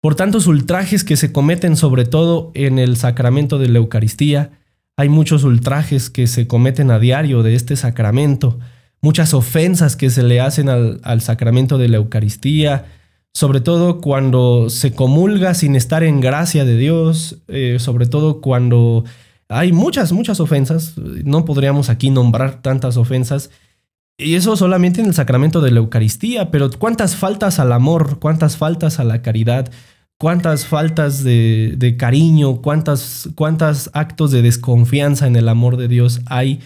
por 0.00 0.14
tantos 0.14 0.46
ultrajes 0.46 1.04
que 1.04 1.16
se 1.16 1.32
cometen 1.32 1.76
sobre 1.76 2.04
todo 2.04 2.52
en 2.54 2.78
el 2.78 2.96
sacramento 2.96 3.58
de 3.58 3.68
la 3.68 3.78
Eucaristía, 3.78 4.50
hay 4.96 5.08
muchos 5.08 5.44
ultrajes 5.44 6.10
que 6.10 6.26
se 6.26 6.46
cometen 6.46 6.90
a 6.90 6.98
diario 6.98 7.42
de 7.42 7.54
este 7.54 7.76
sacramento, 7.76 8.58
muchas 9.00 9.34
ofensas 9.34 9.96
que 9.96 10.10
se 10.10 10.22
le 10.22 10.40
hacen 10.40 10.68
al, 10.68 11.20
sacramento 11.20 11.78
de 11.78 11.88
la 11.88 11.98
Eucaristía, 11.98 12.86
sobre 13.32 13.60
todo 13.60 14.00
cuando 14.00 14.70
se 14.70 14.92
comulga 14.92 15.54
sin 15.54 15.76
estar 15.76 16.02
en 16.02 16.20
gracia 16.20 16.64
de 16.64 16.76
Dios, 16.76 17.38
eh, 17.48 17.76
sobre 17.78 18.06
todo 18.06 18.40
cuando 18.40 19.04
hay 19.48 19.72
muchas, 19.72 20.12
muchas 20.12 20.40
ofensas, 20.40 20.96
no 20.96 21.44
podríamos 21.44 21.90
aquí 21.90 22.10
nombrar 22.10 22.60
tantas 22.60 22.96
ofensas, 22.96 23.50
y 24.18 24.34
eso 24.34 24.56
solamente 24.56 25.00
en 25.00 25.06
el 25.06 25.14
sacramento 25.14 25.60
de 25.60 25.70
la 25.70 25.78
Eucaristía, 25.78 26.50
pero 26.50 26.70
cuántas 26.70 27.14
faltas 27.14 27.60
al 27.60 27.72
amor, 27.72 28.18
cuántas 28.18 28.56
faltas 28.56 28.98
a 28.98 29.04
la 29.04 29.22
caridad, 29.22 29.70
cuántas 30.18 30.66
faltas 30.66 31.22
de, 31.22 31.96
cariño, 31.96 32.60
cuántas, 32.60 33.28
cuántas 33.36 33.90
actos 33.94 34.32
de 34.32 34.42
desconfianza 34.42 35.28
en 35.28 35.36
el 35.36 35.48
amor 35.48 35.76
de 35.76 35.86
Dios 35.86 36.20
hay. 36.26 36.60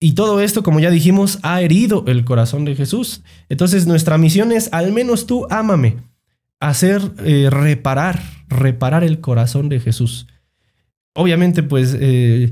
Y 0.00 0.12
todo 0.12 0.40
esto, 0.40 0.64
como 0.64 0.80
ya 0.80 0.90
dijimos, 0.90 1.38
ha 1.42 1.62
herido 1.62 2.04
el 2.08 2.24
corazón 2.24 2.64
de 2.64 2.74
Jesús. 2.74 3.22
Entonces 3.48 3.86
nuestra 3.86 4.18
misión 4.18 4.50
es, 4.50 4.68
al 4.72 4.92
menos 4.92 5.26
tú 5.26 5.46
ámame 5.50 5.96
hacer 6.60 7.00
eh, 7.24 7.48
reparar, 7.48 8.20
reparar 8.48 9.04
el 9.04 9.20
corazón 9.20 9.68
de 9.68 9.78
Jesús. 9.78 10.26
Obviamente, 11.14 11.62
pues 11.62 11.96
eh, 11.98 12.50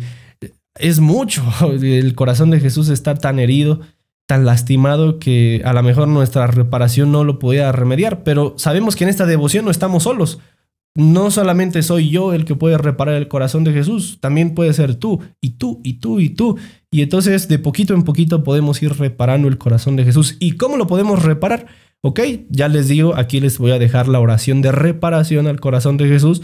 es 0.78 1.00
mucho. 1.00 1.44
El 1.82 2.14
corazón 2.14 2.50
de 2.50 2.60
Jesús 2.60 2.88
está 2.88 3.14
tan 3.14 3.38
herido, 3.38 3.80
tan 4.26 4.44
lastimado 4.44 5.18
que 5.18 5.62
a 5.64 5.72
lo 5.72 5.82
mejor 5.82 6.08
nuestra 6.08 6.46
reparación 6.48 7.12
no 7.12 7.24
lo 7.24 7.38
podía 7.38 7.70
remediar, 7.72 8.24
pero 8.24 8.54
sabemos 8.58 8.96
que 8.96 9.04
en 9.04 9.10
esta 9.10 9.26
devoción 9.26 9.64
no 9.64 9.70
estamos 9.70 10.02
solos. 10.02 10.40
No 10.96 11.30
solamente 11.30 11.82
soy 11.82 12.08
yo 12.08 12.32
el 12.32 12.44
que 12.44 12.54
puede 12.54 12.78
reparar 12.78 13.16
el 13.16 13.28
corazón 13.28 13.64
de 13.64 13.72
Jesús, 13.72 14.18
también 14.20 14.54
puede 14.54 14.72
ser 14.72 14.94
tú, 14.94 15.20
y 15.40 15.50
tú, 15.50 15.80
y 15.84 15.94
tú, 15.94 16.20
y 16.20 16.30
tú. 16.30 16.56
Y 16.90 17.02
entonces 17.02 17.48
de 17.48 17.58
poquito 17.58 17.94
en 17.94 18.02
poquito 18.02 18.42
podemos 18.42 18.82
ir 18.82 18.94
reparando 18.94 19.46
el 19.46 19.58
corazón 19.58 19.94
de 19.96 20.04
Jesús. 20.04 20.36
¿Y 20.40 20.52
cómo 20.52 20.76
lo 20.76 20.86
podemos 20.86 21.22
reparar? 21.22 21.66
Ok, 22.00 22.20
ya 22.48 22.68
les 22.68 22.88
digo, 22.88 23.14
aquí 23.16 23.40
les 23.40 23.58
voy 23.58 23.72
a 23.72 23.78
dejar 23.78 24.08
la 24.08 24.20
oración 24.20 24.62
de 24.62 24.72
reparación 24.72 25.46
al 25.46 25.60
corazón 25.60 25.98
de 25.98 26.08
Jesús, 26.08 26.42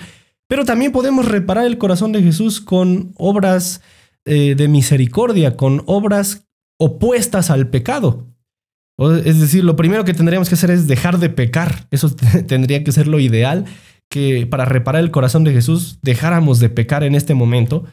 pero 0.49 0.65
también 0.65 0.93
podemos 0.93 1.27
reparar 1.27 1.67
el 1.67 1.79
corazón 1.79 2.13
de 2.13 2.23
Jesús 2.23 2.61
con 2.61 3.13
obras 3.17 3.81
eh, 4.25 4.55
de 4.55 4.69
misericordia, 4.69 5.57
con 5.57 5.83
obras 5.87 6.47
opuestas 6.79 7.51
al 7.51 7.69
pecado. 7.69 8.27
Es 9.25 9.41
decir, 9.41 9.65
lo 9.65 9.75
primero 9.75 10.05
que 10.05 10.15
tendríamos 10.15 10.49
que 10.49 10.55
hacer 10.55 10.71
es 10.71 10.87
dejar 10.87 11.19
de 11.19 11.29
pecar. 11.31 11.87
Eso 11.91 12.15
tendría 12.47 12.85
que 12.85 12.93
ser 12.93 13.09
lo 13.09 13.21
ideal, 13.21 13.65
que 14.09 14.47
para 14.47 14.65
reparar 14.65 15.03
el 15.03 15.11
corazón 15.11 15.45
de 15.45 15.53
Jesús 15.53 15.99
dejáramos 16.03 16.61
de 16.61 16.69
pecar 16.69 17.03
en 17.03 17.15
este 17.15 17.35
momento 17.35 17.85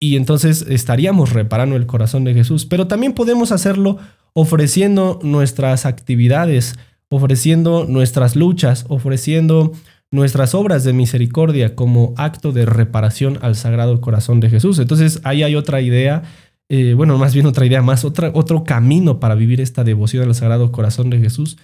y 0.00 0.16
entonces 0.16 0.64
estaríamos 0.68 1.34
reparando 1.34 1.76
el 1.76 1.86
corazón 1.86 2.24
de 2.24 2.32
Jesús. 2.32 2.64
Pero 2.64 2.86
también 2.86 3.12
podemos 3.12 3.52
hacerlo 3.52 3.98
ofreciendo 4.32 5.20
nuestras 5.22 5.84
actividades, 5.84 6.76
ofreciendo 7.10 7.84
nuestras 7.86 8.34
luchas, 8.34 8.86
ofreciendo 8.88 9.72
nuestras 10.10 10.54
obras 10.54 10.84
de 10.84 10.94
misericordia 10.94 11.76
como 11.76 12.14
acto 12.16 12.50
de 12.50 12.64
reparación 12.64 13.38
al 13.42 13.54
Sagrado 13.54 14.00
Corazón 14.00 14.40
de 14.40 14.48
Jesús. 14.48 14.78
Entonces 14.78 15.20
ahí 15.22 15.42
hay 15.42 15.54
otra 15.54 15.82
idea, 15.82 16.22
eh, 16.70 16.94
bueno, 16.94 17.18
más 17.18 17.34
bien 17.34 17.44
otra 17.44 17.66
idea 17.66 17.82
más, 17.82 18.04
otro 18.04 18.64
camino 18.64 19.20
para 19.20 19.34
vivir 19.34 19.60
esta 19.60 19.84
devoción 19.84 20.26
al 20.26 20.34
Sagrado 20.34 20.72
Corazón 20.72 21.10
de 21.10 21.18
Jesús, 21.18 21.58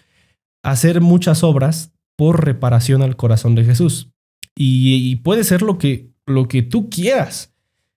hacer 0.63 1.01
muchas 1.01 1.43
obras 1.43 1.93
por 2.17 2.45
reparación 2.45 3.01
al 3.03 3.17
corazón 3.17 3.55
de 3.55 3.65
Jesús. 3.65 4.11
Y, 4.55 5.17
puede 5.17 5.45
ser 5.45 5.63
lo 5.63 5.79
que, 5.79 6.11
lo 6.27 6.49
que 6.49 6.63
tú 6.63 6.91
quieras. 6.91 7.53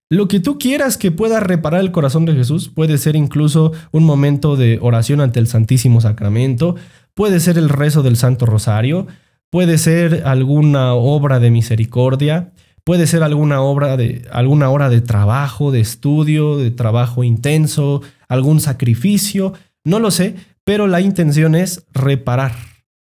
Lo 0.09 0.27
que 0.27 0.39
tú 0.39 0.57
quieras 0.57 0.97
que 0.97 1.11
pueda 1.11 1.39
reparar 1.39 1.81
el 1.81 1.91
corazón 1.91 2.25
de 2.25 2.33
Jesús 2.33 2.67
puede 2.67 2.97
ser 2.97 3.15
incluso 3.15 3.71
un 3.91 4.03
momento 4.03 4.55
de 4.55 4.79
oración 4.81 5.21
ante 5.21 5.39
el 5.39 5.47
Santísimo 5.47 6.01
Sacramento, 6.01 6.75
Puede 7.19 7.41
ser 7.41 7.57
el 7.57 7.67
rezo 7.67 8.01
del 8.01 8.15
Santo 8.15 8.45
Rosario, 8.45 9.05
puede 9.49 9.77
ser 9.77 10.23
alguna 10.25 10.93
obra 10.93 11.41
de 11.41 11.51
misericordia, 11.51 12.53
puede 12.89 13.05
ser 13.05 13.21
alguna 13.21 13.61
obra 13.61 13.97
de 13.97 14.27
alguna 14.31 14.71
hora 14.71 14.89
de 14.89 14.99
trabajo, 14.99 15.69
de 15.69 15.79
estudio, 15.79 16.57
de 16.57 16.71
trabajo 16.71 17.23
intenso, 17.23 18.01
algún 18.27 18.59
sacrificio, 18.59 19.53
no 19.83 19.99
lo 19.99 20.09
sé, 20.09 20.33
pero 20.63 20.87
la 20.87 20.99
intención 20.99 21.53
es 21.53 21.85
reparar, 21.93 22.55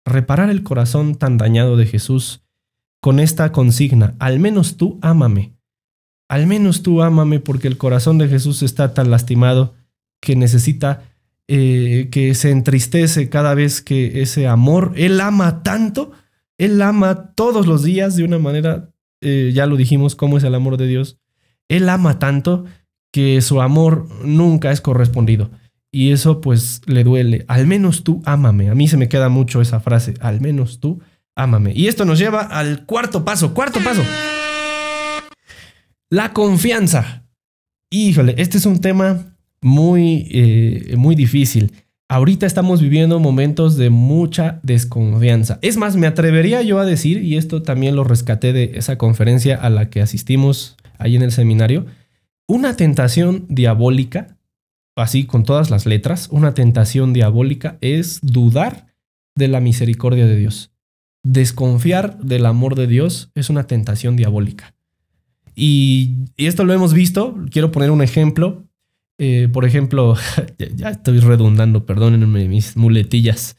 reparar 0.06 0.50
el 0.50 0.64
corazón 0.64 1.16
tan 1.16 1.38
dañado 1.38 1.76
de 1.76 1.88
Jesús 1.88 2.42
con 3.02 3.20
esta 3.20 3.52
consigna, 3.52 4.16
al 4.18 4.40
menos 4.40 4.78
tú 4.78 4.98
ámame. 5.02 5.58
Al 6.30 6.48
menos 6.48 6.82
tú 6.82 7.02
ámame 7.02 7.42
porque 7.42 7.68
el 7.68 7.78
corazón 7.78 8.18
de 8.18 8.30
Jesús 8.30 8.64
está 8.64 8.94
tan 8.94 9.12
lastimado 9.12 9.74
que 10.22 10.38
necesita 10.38 11.02
eh, 11.50 12.08
que 12.14 12.34
se 12.34 12.52
entristece 12.52 13.28
cada 13.28 13.54
vez 13.54 13.82
que 13.82 14.22
ese 14.22 14.48
amor, 14.48 14.94
Él 14.96 15.20
ama 15.20 15.64
tanto, 15.64 16.14
Él 16.58 16.82
ama 16.82 17.34
todos 17.36 17.68
los 17.68 17.84
días 17.84 18.16
de 18.16 18.24
una 18.24 18.40
manera, 18.40 18.95
eh, 19.26 19.52
ya 19.54 19.66
lo 19.66 19.76
dijimos, 19.76 20.16
cómo 20.16 20.38
es 20.38 20.44
el 20.44 20.56
amor 20.56 20.78
de 20.78 20.88
Dios, 20.88 21.18
Él 21.68 21.90
ama 21.90 22.20
tanto 22.20 22.66
que 23.12 23.42
su 23.42 23.62
amor 23.62 24.08
nunca 24.24 24.72
es 24.72 24.82
correspondido. 24.82 25.50
Y 25.92 26.12
eso 26.12 26.42
pues 26.42 26.82
le 26.86 27.06
duele. 27.06 27.46
Al 27.48 27.66
menos 27.68 28.04
tú 28.04 28.22
ámame. 28.26 28.70
A 28.70 28.76
mí 28.76 28.90
se 28.90 28.98
me 28.98 29.08
queda 29.08 29.30
mucho 29.30 29.62
esa 29.62 29.80
frase. 29.80 30.14
Al 30.20 30.42
menos 30.42 30.82
tú 30.82 31.02
ámame. 31.36 31.72
Y 31.74 31.88
esto 31.88 32.04
nos 32.04 32.20
lleva 32.20 32.42
al 32.42 32.86
cuarto 32.86 33.24
paso. 33.24 33.54
Cuarto 33.54 33.80
paso. 33.80 34.04
La 36.10 36.34
confianza. 36.34 37.26
Híjole, 37.90 38.36
este 38.38 38.58
es 38.58 38.66
un 38.66 38.82
tema 38.82 39.38
muy, 39.62 40.28
eh, 40.32 40.96
muy 40.98 41.16
difícil. 41.16 41.72
Ahorita 42.08 42.46
estamos 42.46 42.82
viviendo 42.82 43.20
momentos 43.20 43.78
de 43.78 43.90
mucha 43.90 44.60
desconfianza. 44.62 45.58
Es 45.62 45.76
más, 45.76 45.96
me 45.96 46.06
atrevería 46.06 46.62
yo 46.62 46.80
a 46.80 46.86
decir, 46.86 47.24
y 47.24 47.36
esto 47.36 47.64
también 47.64 47.96
lo 47.96 48.04
rescaté 48.04 48.54
de 48.54 48.72
esa 48.76 48.98
conferencia 48.98 49.56
a 49.56 49.70
la 49.72 49.90
que 49.90 50.02
asistimos 50.02 50.78
ahí 51.00 51.16
en 51.16 51.24
el 51.24 51.32
seminario, 51.32 51.88
una 52.48 52.78
tentación 52.78 53.46
diabólica, 53.50 54.38
así 54.96 55.26
con 55.26 55.44
todas 55.44 55.72
las 55.72 55.88
letras, 55.88 56.30
una 56.32 56.54
tentación 56.54 57.12
diabólica 57.12 57.78
es 57.82 58.20
dudar 58.22 58.94
de 59.36 59.48
la 59.48 59.60
misericordia 59.60 60.28
de 60.28 60.38
Dios. 60.38 60.72
Desconfiar 61.24 62.20
del 62.20 62.46
amor 62.46 62.76
de 62.76 62.86
Dios 62.86 63.32
es 63.34 63.50
una 63.50 63.66
tentación 63.66 64.16
diabólica. 64.16 64.76
Y, 65.56 66.16
esto 66.38 66.66
lo 66.66 66.74
hemos 66.74 66.94
visto, 66.94 67.36
quiero 67.50 67.72
poner 67.72 67.90
un 67.90 68.02
ejemplo. 68.02 68.64
Eh, 69.18 69.48
por 69.52 69.66
ejemplo, 69.66 70.16
ya, 70.76 70.90
estoy 70.90 71.20
redundando, 71.20 71.86
perdónenme 71.86 72.48
mis 72.48 72.76
muletillas. 72.76 73.58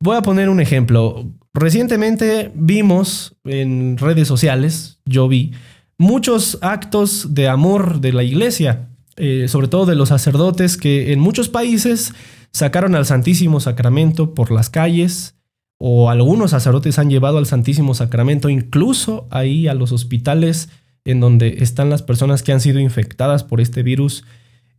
Voy 0.00 0.16
a 0.16 0.22
poner 0.22 0.48
un 0.48 0.60
ejemplo. 0.60 1.30
Recientemente 1.52 2.52
vimos 2.54 3.36
en 3.44 3.98
redes 3.98 4.28
sociales, 4.28 5.00
yo 5.04 5.28
vi, 5.28 5.52
muchos 5.98 6.58
actos 6.62 7.34
de 7.34 7.48
amor 7.48 8.00
de 8.00 8.12
la 8.12 8.22
iglesia, 8.22 8.88
eh, 9.16 9.48
sobre 9.48 9.68
todo 9.68 9.84
de 9.84 9.96
los 9.96 10.08
sacerdotes 10.08 10.76
que 10.76 11.12
en 11.12 11.20
muchos 11.20 11.48
países 11.48 12.14
sacaron 12.52 12.94
al 12.94 13.04
Santísimo 13.04 13.60
Sacramento 13.60 14.32
por 14.32 14.50
las 14.50 14.70
calles, 14.70 15.34
o 15.82 16.10
algunos 16.10 16.50
sacerdotes 16.50 16.98
han 16.98 17.10
llevado 17.10 17.38
al 17.38 17.46
Santísimo 17.46 17.94
Sacramento 17.94 18.50
incluso 18.50 19.26
ahí 19.30 19.66
a 19.66 19.74
los 19.74 19.92
hospitales 19.92 20.68
en 21.04 21.20
donde 21.20 21.56
están 21.60 21.88
las 21.88 22.02
personas 22.02 22.42
que 22.42 22.52
han 22.52 22.60
sido 22.60 22.78
infectadas 22.80 23.44
por 23.44 23.60
este 23.60 23.82
virus. 23.82 24.24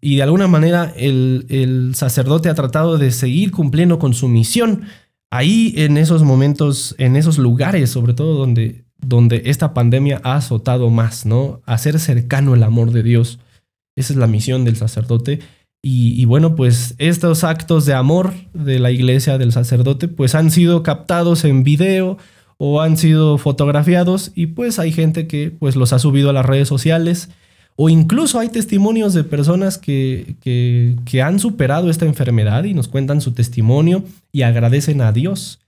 Y 0.01 0.15
de 0.17 0.23
alguna 0.23 0.47
manera 0.47 0.91
el, 0.97 1.45
el 1.49 1.93
sacerdote 1.95 2.49
ha 2.49 2.55
tratado 2.55 2.97
de 2.97 3.11
seguir 3.11 3.51
cumpliendo 3.51 3.99
con 3.99 4.13
su 4.13 4.27
misión 4.27 4.81
ahí 5.29 5.73
en 5.77 5.97
esos 5.97 6.23
momentos, 6.23 6.95
en 6.97 7.15
esos 7.15 7.37
lugares, 7.37 7.91
sobre 7.91 8.13
todo 8.13 8.33
donde 8.33 8.83
donde 9.01 9.41
esta 9.45 9.73
pandemia 9.73 10.21
ha 10.23 10.35
azotado 10.35 10.89
más, 10.89 11.25
¿no? 11.25 11.61
Hacer 11.65 11.99
cercano 11.99 12.53
el 12.53 12.63
amor 12.63 12.91
de 12.91 13.03
Dios. 13.03 13.39
Esa 13.95 14.13
es 14.13 14.19
la 14.19 14.27
misión 14.27 14.63
del 14.63 14.77
sacerdote. 14.77 15.39
Y, 15.83 16.25
bueno, 16.25 16.55
pues 16.55 16.93
estos 16.99 17.43
actos 17.43 17.87
de 17.87 17.95
amor 17.95 18.33
de 18.53 18.77
la 18.77 18.91
iglesia, 18.91 19.39
del 19.39 19.51
sacerdote, 19.51 20.07
pues 20.07 20.35
han 20.35 20.51
sido 20.51 20.83
captados 20.83 21.43
en 21.43 21.63
video 21.63 22.19
o 22.57 22.81
han 22.81 22.97
sido 22.97 23.39
fotografiados 23.39 24.31
y 24.35 24.45
pues 24.47 24.77
hay 24.77 24.91
gente 24.91 25.25
que 25.25 25.49
pues 25.49 25.75
los 25.75 25.91
ha 25.91 25.97
subido 25.97 26.29
a 26.29 26.33
las 26.33 26.45
redes 26.45 26.67
sociales 26.67 27.29
o 27.75 27.89
incluso 27.89 28.39
hay 28.39 28.49
testimonios 28.49 29.13
de 29.13 29.23
personas 29.23 29.77
que, 29.77 30.35
que, 30.41 31.21
han 31.21 31.39
superado 31.39 31.89
esta 31.89 32.05
enfermedad 32.05 32.63
y 32.65 32.73
nos 32.73 32.87
cuentan 32.87 33.21
su 33.21 33.31
testimonio 33.33 34.03
y 34.31 34.43
agradecen 34.43 35.01
a 35.01 35.11
Dios 35.11 35.61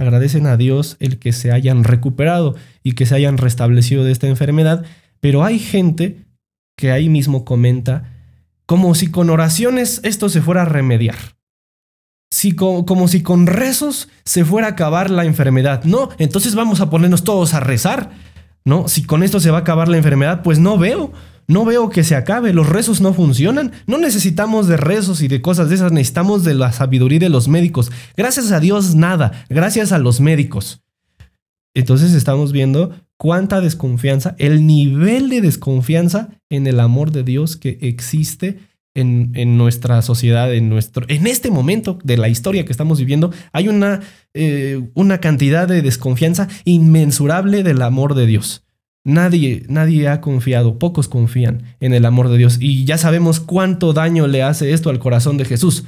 agradecen 0.00 0.46
a 0.46 0.56
Dios 0.56 0.96
el 0.98 1.18
que 1.18 1.32
se 1.32 1.52
hayan 1.52 1.84
recuperado 1.84 2.56
y 2.82 2.92
que 2.92 3.04
se 3.04 3.14
hayan 3.14 3.36
restablecido 3.36 4.02
de 4.02 4.12
esta 4.12 4.26
enfermedad, 4.28 4.84
pero 5.20 5.44
hay 5.44 5.58
gente 5.58 6.24
que 6.74 6.90
ahí 6.90 7.10
mismo 7.10 7.44
comenta 7.44 8.10
como 8.64 8.94
si 8.94 9.10
con 9.10 9.28
oraciones 9.28 10.00
esto 10.02 10.30
se 10.30 10.40
fuera 10.40 10.62
a 10.62 10.64
remediar. 10.64 11.16
Si 12.32 12.52
como 12.52 13.08
si 13.08 13.22
con 13.22 13.46
rezos 13.46 14.08
se 14.24 14.44
fuera 14.44 14.68
a 14.68 14.70
acabar 14.70 15.10
la 15.10 15.24
enfermedad. 15.24 15.84
No, 15.84 16.08
entonces 16.18 16.54
vamos 16.54 16.80
a 16.80 16.88
ponernos 16.88 17.24
todos 17.24 17.52
a 17.52 17.60
rezar. 17.60 18.10
No, 18.64 18.88
si 18.88 19.02
con 19.02 19.22
esto 19.22 19.40
se 19.40 19.50
va 19.50 19.58
a 19.58 19.60
acabar 19.62 19.88
la 19.88 19.96
enfermedad, 19.96 20.42
pues 20.42 20.58
no 20.58 20.78
veo. 20.78 21.12
No 21.50 21.64
veo 21.64 21.90
que 21.90 22.04
se 22.04 22.14
acabe, 22.14 22.52
los 22.52 22.68
rezos 22.68 23.00
no 23.00 23.12
funcionan. 23.12 23.72
No 23.88 23.98
necesitamos 23.98 24.68
de 24.68 24.76
rezos 24.76 25.20
y 25.20 25.26
de 25.26 25.42
cosas 25.42 25.68
de 25.68 25.74
esas, 25.74 25.90
necesitamos 25.90 26.44
de 26.44 26.54
la 26.54 26.70
sabiduría 26.70 27.18
de 27.18 27.28
los 27.28 27.48
médicos. 27.48 27.90
Gracias 28.16 28.52
a 28.52 28.60
Dios 28.60 28.94
nada, 28.94 29.44
gracias 29.48 29.90
a 29.90 29.98
los 29.98 30.20
médicos. 30.20 30.80
Entonces 31.74 32.14
estamos 32.14 32.52
viendo 32.52 32.94
cuánta 33.16 33.60
desconfianza, 33.60 34.36
el 34.38 34.64
nivel 34.64 35.28
de 35.28 35.40
desconfianza 35.40 36.28
en 36.50 36.68
el 36.68 36.78
amor 36.78 37.10
de 37.10 37.24
Dios 37.24 37.56
que 37.56 37.78
existe 37.80 38.60
en, 38.94 39.56
nuestra 39.56 40.02
sociedad, 40.02 40.54
en, 40.54 40.68
nuestro, 40.68 41.04
en 41.08 41.26
este 41.26 41.50
momento 41.50 41.98
de 42.04 42.16
la 42.16 42.28
historia 42.28 42.64
que 42.64 42.70
estamos 42.70 43.00
viviendo. 43.00 43.32
Hay 43.52 43.66
una, 43.66 44.02
eh, 44.34 44.88
una 44.94 45.18
cantidad 45.18 45.66
de 45.66 45.82
desconfianza 45.82 46.46
inmensurable 46.64 47.64
del 47.64 47.82
amor 47.82 48.14
de 48.14 48.26
Dios. 48.26 48.62
Nadie, 49.04 49.64
nadie 49.68 50.08
ha 50.08 50.20
confiado, 50.20 50.78
pocos 50.78 51.08
confían 51.08 51.76
en 51.80 51.94
el 51.94 52.04
amor 52.04 52.28
de 52.28 52.36
Dios. 52.38 52.58
Y 52.60 52.84
ya 52.84 52.98
sabemos 52.98 53.40
cuánto 53.40 53.92
daño 53.92 54.26
le 54.26 54.42
hace 54.42 54.72
esto 54.72 54.90
al 54.90 54.98
corazón 54.98 55.38
de 55.38 55.46
Jesús. 55.46 55.84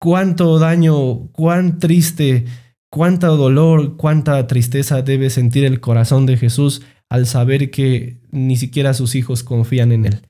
Cuánto 0.00 0.58
daño, 0.58 1.28
cuán 1.32 1.78
triste, 1.78 2.46
cuánto 2.90 3.36
dolor, 3.36 3.96
cuánta 3.96 4.46
tristeza 4.46 5.02
debe 5.02 5.28
sentir 5.28 5.64
el 5.64 5.80
corazón 5.80 6.24
de 6.24 6.38
Jesús 6.38 6.82
al 7.10 7.26
saber 7.26 7.70
que 7.70 8.20
ni 8.30 8.56
siquiera 8.56 8.94
sus 8.94 9.14
hijos 9.14 9.42
confían 9.42 9.92
en 9.92 10.06
Él. 10.06 10.22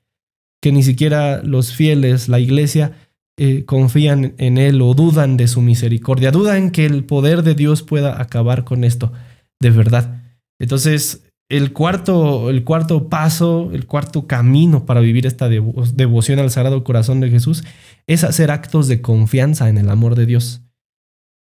Que 0.61 0.71
ni 0.71 0.83
siquiera 0.83 1.41
los 1.43 1.73
fieles, 1.73 2.27
la 2.27 2.39
iglesia, 2.39 2.93
eh, 3.37 3.63
confían 3.65 4.35
en 4.37 4.57
Él 4.57 4.81
o 4.81 4.93
dudan 4.93 5.37
de 5.37 5.47
su 5.47 5.61
misericordia, 5.61 6.31
dudan 6.31 6.71
que 6.71 6.85
el 6.85 7.05
poder 7.05 7.43
de 7.43 7.55
Dios 7.55 7.81
pueda 7.81 8.21
acabar 8.21 8.65
con 8.65 8.83
esto 8.83 9.13
de 9.61 9.69
verdad. 9.69 10.21
Entonces, 10.59 11.30
el 11.51 11.73
cuarto, 11.73 12.49
el 12.49 12.63
cuarto 12.63 13.09
paso, 13.09 13.71
el 13.73 13.85
cuarto 13.85 14.25
camino 14.25 14.85
para 14.85 15.01
vivir 15.01 15.27
esta 15.27 15.49
devoción 15.49 16.39
al 16.39 16.49
Sagrado 16.49 16.85
Corazón 16.85 17.19
de 17.19 17.29
Jesús 17.29 17.65
es 18.07 18.23
hacer 18.23 18.51
actos 18.51 18.87
de 18.87 19.01
confianza 19.01 19.67
en 19.67 19.77
el 19.77 19.89
amor 19.89 20.15
de 20.15 20.25
Dios. 20.25 20.61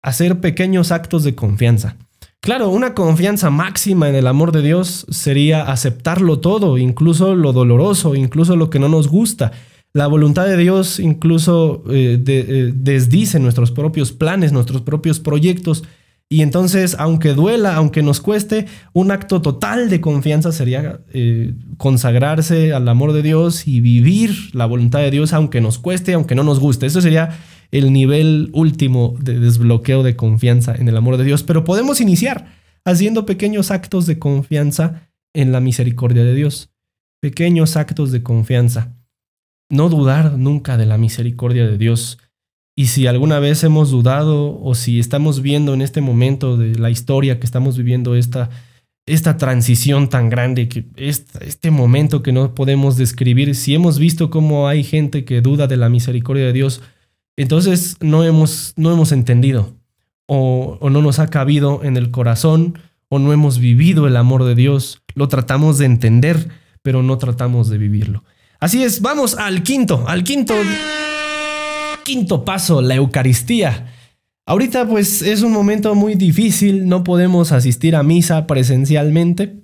Hacer 0.03 0.40
pequeños 0.40 0.92
actos 0.92 1.25
de 1.25 1.35
confianza. 1.35 1.97
Claro, 2.40 2.69
una 2.69 2.95
confianza 2.95 3.51
máxima 3.51 4.09
en 4.09 4.14
el 4.14 4.29
amor 4.29 4.53
de 4.53 4.62
Dios 4.62 5.07
sería 5.11 5.62
aceptarlo 5.62 6.38
todo, 6.38 6.79
incluso 6.79 7.35
lo 7.35 7.53
doloroso, 7.53 8.14
incluso 8.14 8.55
lo 8.55 8.71
que 8.71 8.79
no 8.79 8.88
nos 8.88 9.09
gusta. 9.09 9.51
La 9.92 10.07
voluntad 10.07 10.47
de 10.47 10.57
Dios 10.57 11.01
incluso 11.01 11.83
eh, 11.90 12.23
eh, 12.25 12.73
desdice 12.73 13.40
nuestros 13.40 13.73
propios 13.73 14.12
planes, 14.12 14.53
nuestros 14.53 14.83
propios 14.83 15.19
proyectos 15.19 15.83
y 16.29 16.43
entonces, 16.43 16.97
aunque 16.99 17.35
duela, 17.35 17.77
aunque 17.77 18.03
nos 18.03 18.21
cueste, 18.21 18.67
un 18.93 19.12
acto 19.12 19.41
total 19.43 19.89
de 19.89 20.01
confianza 20.01 20.51
sería 20.51 21.01
eh, 21.12 21.55
consagrarse 21.77 22.73
al 22.73 22.89
amor 22.89 23.12
de 23.12 23.23
Dios 23.23 23.69
y 23.69 23.81
vivir 23.81 24.35
la 24.53 24.67
voluntad 24.67 24.99
de 24.99 25.12
Dios, 25.12 25.33
aunque 25.33 25.61
nos 25.61 25.79
cueste, 25.79 26.15
aunque 26.15 26.35
no 26.35 26.43
nos 26.43 26.59
guste. 26.59 26.87
Eso 26.87 27.01
sería 27.01 27.39
el 27.71 27.93
nivel 27.93 28.51
último 28.55 29.15
de 29.21 29.39
desbloqueo 29.39 30.03
de 30.03 30.17
confianza 30.17 30.75
en 30.75 30.89
el 30.89 30.97
amor 30.97 31.17
de 31.17 31.25
Dios. 31.25 31.45
Pero 31.45 31.62
podemos 31.62 32.01
iniciar 32.01 32.47
haciendo 32.85 33.25
pequeños 33.25 33.71
actos 33.71 34.07
de 34.07 34.19
confianza 34.19 35.09
en 35.33 35.53
la 35.53 35.61
misericordia 35.61 36.25
de 36.25 36.35
Dios. 36.35 36.71
Pequeños 37.21 37.77
actos 37.77 38.11
de 38.11 38.25
confianza. 38.25 38.97
No 39.71 39.89
dudar 39.89 40.39
nunca 40.39 40.77
de 40.77 40.87
la 40.87 40.99
misericordia 40.99 41.67
de 41.67 41.79
Dios 41.79 42.19
y 42.79 42.89
si 42.89 43.07
alguna 43.07 43.39
vez 43.39 43.65
hemos 43.65 43.91
dudado 43.91 44.61
o 44.62 44.75
si 44.75 45.01
estamos 45.01 45.41
viendo 45.41 45.73
en 45.73 45.81
este 45.81 46.03
momento 46.03 46.59
de 46.59 46.79
la 46.79 46.91
historia 46.91 47.41
que 47.41 47.47
estamos 47.47 47.79
viviendo 47.79 48.15
esta, 48.15 48.51
esta 49.07 49.39
transición 49.39 50.11
tan 50.11 50.29
grande, 50.29 50.69
que 50.69 50.85
este 50.97 51.71
momento 51.71 52.23
que 52.23 52.33
no 52.33 52.55
podemos 52.55 52.99
describir, 52.99 53.55
si 53.55 53.75
hemos 53.75 53.99
visto 53.99 54.29
cómo 54.29 54.69
hay 54.69 54.85
gente 54.85 55.25
que 55.25 55.41
duda 55.41 55.67
de 55.67 55.79
la 55.79 55.89
misericordia 55.89 56.45
de 56.45 56.53
Dios, 56.53 56.83
entonces 57.39 57.97
no 58.01 58.25
hemos, 58.25 58.75
no 58.77 58.93
hemos 58.93 59.11
entendido 59.11 59.75
o, 60.27 60.77
o 60.79 60.91
no 60.91 61.01
nos 61.01 61.19
ha 61.19 61.29
cabido 61.29 61.83
en 61.83 61.97
el 61.97 62.11
corazón 62.11 62.79
o 63.09 63.19
no 63.19 63.33
hemos 63.33 63.59
vivido 63.59 64.07
el 64.07 64.17
amor 64.17 64.45
de 64.45 64.55
Dios. 64.55 65.03
Lo 65.15 65.29
tratamos 65.29 65.79
de 65.79 65.87
entender, 65.87 66.51
pero 66.83 67.03
no 67.03 67.17
tratamos 67.17 67.71
de 67.71 67.79
vivirlo. 67.79 68.23
Así 68.61 68.83
es, 68.83 69.01
vamos 69.01 69.35
al 69.35 69.62
quinto, 69.62 70.05
al 70.07 70.25
quinto 70.25 70.55
quinto 72.07 72.45
paso, 72.45 72.81
la 72.81 72.95
Eucaristía. 72.95 73.92
Ahorita 74.47 74.87
pues 74.87 75.23
es 75.23 75.42
un 75.42 75.51
momento 75.51 75.97
muy 75.97 76.14
difícil, 76.14 76.88
no 76.88 77.03
podemos 77.03 77.51
asistir 77.51 77.97
a 77.97 78.05
misa 78.05 78.47
presencialmente, 78.47 79.57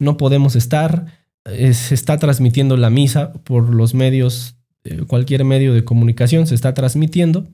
no 0.00 0.16
podemos 0.16 0.56
estar, 0.56 1.06
se 1.44 1.94
está 1.94 2.18
transmitiendo 2.18 2.76
la 2.76 2.90
misa 2.90 3.32
por 3.32 3.72
los 3.72 3.94
medios, 3.94 4.56
eh, 4.82 5.02
cualquier 5.06 5.44
medio 5.44 5.72
de 5.72 5.84
comunicación 5.84 6.48
se 6.48 6.56
está 6.56 6.74
transmitiendo, 6.74 7.46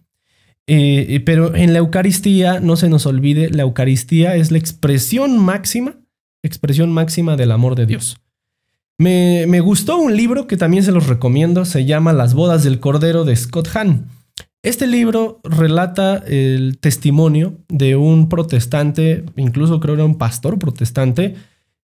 eh, 0.66 1.04
eh, 1.10 1.20
pero 1.20 1.54
en 1.54 1.74
la 1.74 1.80
Eucaristía, 1.80 2.60
no 2.60 2.76
se 2.76 2.88
nos 2.88 3.04
olvide, 3.04 3.50
la 3.50 3.64
Eucaristía 3.64 4.36
es 4.36 4.50
la 4.50 4.58
expresión 4.58 5.38
máxima, 5.38 5.96
expresión 6.42 6.90
máxima 6.92 7.36
del 7.36 7.52
amor 7.52 7.74
de 7.74 7.84
Dios. 7.84 8.16
Me, 8.96 9.44
me 9.46 9.60
gustó 9.60 9.98
un 9.98 10.16
libro 10.16 10.46
que 10.46 10.56
también 10.56 10.82
se 10.82 10.92
los 10.92 11.08
recomiendo, 11.08 11.66
se 11.66 11.84
llama 11.84 12.14
Las 12.14 12.32
bodas 12.32 12.64
del 12.64 12.80
Cordero 12.80 13.24
de 13.24 13.36
Scott 13.36 13.68
Hahn. 13.74 14.19
Este 14.62 14.86
libro 14.86 15.40
relata 15.42 16.22
el 16.26 16.78
testimonio 16.78 17.56
de 17.68 17.96
un 17.96 18.28
protestante, 18.28 19.24
incluso 19.36 19.80
creo 19.80 19.94
que 19.94 20.02
era 20.02 20.06
un 20.06 20.18
pastor 20.18 20.58
protestante, 20.58 21.36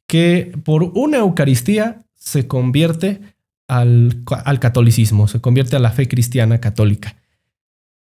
que 0.07 0.53
por 0.63 0.83
una 0.83 1.19
Eucaristía 1.19 2.05
se 2.15 2.47
convierte 2.47 3.21
al, 3.67 4.25
catolicismo, 4.61 5.27
se 5.27 5.41
convierte 5.41 5.77
a 5.77 5.79
la 5.81 5.91
fe 5.91 6.07
cristiana 6.07 6.61
católica. 6.61 7.17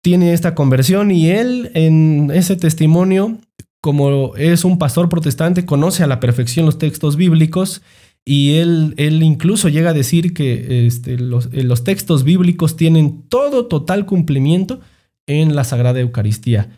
Tiene 0.02 0.34
esta 0.34 0.54
conversión 0.54 1.12
y 1.12 1.30
él 1.30 1.72
en 1.74 2.30
ese 2.34 2.58
testimonio, 2.58 3.38
como 3.80 4.36
es 4.36 4.66
un 4.66 4.78
pastor 4.78 5.08
protestante, 5.08 5.66
conoce 5.66 6.04
a 6.04 6.08
la 6.08 6.20
perfección 6.20 6.66
los 6.66 6.78
textos 6.78 7.16
bíblicos 7.16 7.82
y 8.30 8.56
él, 8.56 8.94
él 8.98 9.24
incluso 9.24 9.70
llega 9.70 9.92
a 9.92 9.94
decir 9.94 10.34
que 10.34 10.86
este, 10.86 11.18
los, 11.18 11.48
eh, 11.54 11.64
los, 11.64 11.86
textos 11.86 12.26
bíblicos 12.26 12.76
tienen 12.76 13.22
todo 13.30 13.68
total 13.68 14.06
cumplimiento 14.06 14.82
en 15.28 15.56
la 15.56 15.64
Sagrada 15.64 16.02
Eucaristía. 16.02 16.78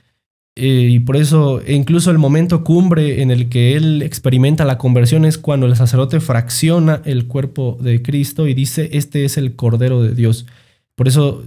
Eh, 0.55 0.89
y 0.91 0.99
por 0.99 1.17
eso, 1.17 1.59
incluso 1.67 2.11
el 2.11 2.19
momento 2.19 2.63
cumbre 2.63 3.23
en 3.23 3.31
el 3.31 3.49
que 3.49 3.75
él 3.75 4.03
experimenta 4.03 4.63
la 4.63 4.77
conversión 4.77 5.25
es 5.25 5.39
cuando 5.39 5.65
el 5.65 5.75
sacerdote 5.75 6.19
fracciona 6.19 7.01
el 7.03 7.25
cuerpo 7.25 7.79
de 7.81 8.03
Cristo 8.03 8.47
y 8.47 8.53
dice, 8.53 8.91
este 8.93 9.25
es 9.25 9.35
el 9.35 9.55
Cordero 9.55 10.03
de 10.03 10.13
Dios. 10.13 10.45
Por 10.93 11.07
eso 11.07 11.43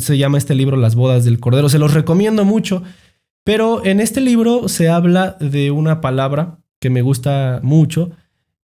se 0.00 0.18
llama 0.18 0.36
este 0.36 0.54
libro 0.54 0.76
Las 0.76 0.96
bodas 0.96 1.24
del 1.24 1.40
Cordero. 1.40 1.70
Se 1.70 1.78
los 1.78 1.94
recomiendo 1.94 2.44
mucho, 2.44 2.82
pero 3.42 3.86
en 3.86 4.00
este 4.00 4.20
libro 4.20 4.68
se 4.68 4.90
habla 4.90 5.38
de 5.40 5.70
una 5.70 6.02
palabra 6.02 6.58
que 6.78 6.90
me 6.90 7.00
gusta 7.00 7.60
mucho 7.62 8.10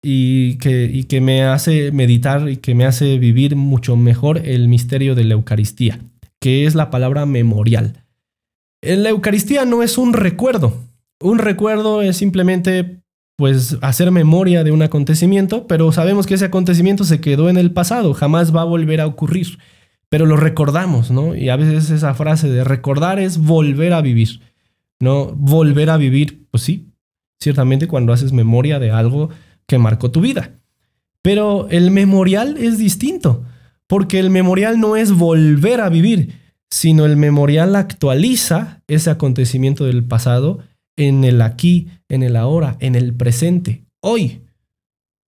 y 0.03 0.57
que, 0.59 0.85
y 0.85 1.05
que 1.05 1.21
me 1.21 1.43
hace 1.43 1.93
meditar 1.93 2.49
y 2.49 2.57
que 2.57 2.75
me 2.75 2.87
hace 2.87 3.19
vivir 3.19 3.57
mucho 3.57 3.97
mejor 3.97 4.39
el 4.47 4.69
misterio 4.69 5.15
de 5.15 5.25
la 5.25 5.35
Eucaristía, 5.35 6.01
que 6.41 6.67
es 6.67 6.75
la 6.75 6.91
palabra 6.91 7.27
memorial. 7.27 8.05
La 8.83 9.11
Eucaristía 9.11 9.65
no 9.65 9.83
es 9.83 9.99
un 9.99 10.15
recuerdo. 10.15 10.75
Un 11.21 11.39
recuerdo 11.39 12.01
es 12.01 12.17
simplemente 12.17 13.01
pues 13.37 13.79
hacer 13.81 14.11
memoria 14.11 14.65
de 14.65 14.71
un 14.71 14.83
acontecimiento, 14.83 15.67
pero 15.67 15.93
sabemos 15.93 16.27
que 16.27 16.35
ese 16.35 16.47
acontecimiento 16.47 17.05
se 17.05 17.21
quedó 17.21 17.49
en 17.49 17.57
el 17.57 17.73
pasado, 17.73 18.13
jamás 18.13 18.55
va 18.55 18.63
a 18.63 18.67
volver 18.67 19.01
a 19.01 19.07
ocurrir. 19.07 19.59
Pero 20.11 20.27
lo 20.27 20.37
recordamos, 20.37 21.11
¿no? 21.11 21.35
Y 21.35 21.49
a 21.51 21.57
veces 21.57 21.91
esa 21.91 22.15
frase 22.15 22.51
de 22.51 22.65
recordar 22.65 23.19
es 23.19 23.39
volver 23.39 23.93
a 23.93 24.01
vivir, 24.01 24.41
¿no? 24.99 25.27
Volver 25.35 25.89
a 25.89 25.97
vivir, 25.97 26.47
pues 26.51 26.65
sí, 26.65 26.91
ciertamente 27.41 27.89
cuando 27.89 28.13
haces 28.13 28.33
memoria 28.33 28.79
de 28.79 28.91
algo 28.91 29.31
que 29.71 29.79
marcó 29.79 30.11
tu 30.11 30.21
vida. 30.21 30.59
Pero 31.23 31.69
el 31.71 31.93
memorial 31.93 32.57
es 32.59 32.77
distinto, 32.77 33.45
porque 33.87 34.19
el 34.19 34.29
memorial 34.29 34.81
no 34.81 34.97
es 34.97 35.13
volver 35.13 35.81
a 35.81 35.89
vivir, 35.89 36.33
sino 36.73 37.07
el 37.07 37.17
memorial 37.17 37.77
actualiza 37.77 38.83
ese 38.89 39.11
acontecimiento 39.11 39.85
del 39.85 40.03
pasado 40.03 40.59
en 40.97 41.23
el 41.23 41.41
aquí, 41.41 41.87
en 42.09 42.25
el 42.25 42.35
ahora, 42.35 42.79
en 42.81 42.97
el 42.97 43.15
presente, 43.15 43.85
hoy. 44.01 44.41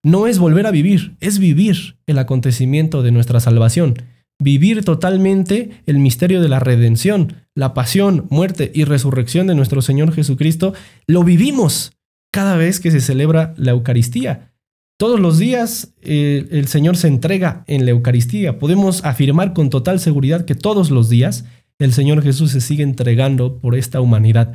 No 0.02 0.26
es 0.26 0.40
volver 0.40 0.66
a 0.66 0.72
vivir, 0.72 1.14
es 1.20 1.38
vivir 1.38 1.96
el 2.08 2.18
acontecimiento 2.18 3.04
de 3.04 3.12
nuestra 3.12 3.38
salvación, 3.38 3.94
vivir 4.40 4.84
totalmente 4.84 5.82
el 5.86 6.00
misterio 6.00 6.42
de 6.42 6.48
la 6.48 6.58
redención, 6.58 7.34
la 7.54 7.74
pasión, 7.74 8.26
muerte 8.28 8.72
y 8.74 8.82
resurrección 8.82 9.46
de 9.46 9.54
nuestro 9.54 9.82
Señor 9.82 10.12
Jesucristo, 10.12 10.74
lo 11.06 11.22
vivimos 11.22 11.92
cada 12.32 12.56
vez 12.56 12.80
que 12.80 12.90
se 12.90 13.00
celebra 13.00 13.54
la 13.56 13.70
Eucaristía. 13.70 14.52
Todos 14.98 15.20
los 15.20 15.38
días 15.38 15.94
eh, 16.02 16.48
el 16.50 16.66
Señor 16.66 16.96
se 16.96 17.06
entrega 17.06 17.62
en 17.66 17.84
la 17.84 17.92
Eucaristía. 17.92 18.58
Podemos 18.58 19.04
afirmar 19.04 19.52
con 19.52 19.70
total 19.70 20.00
seguridad 20.00 20.44
que 20.44 20.54
todos 20.54 20.90
los 20.90 21.08
días 21.08 21.44
el 21.78 21.92
Señor 21.92 22.22
Jesús 22.22 22.50
se 22.52 22.60
sigue 22.60 22.82
entregando 22.82 23.58
por 23.58 23.76
esta 23.76 24.00
humanidad. 24.00 24.54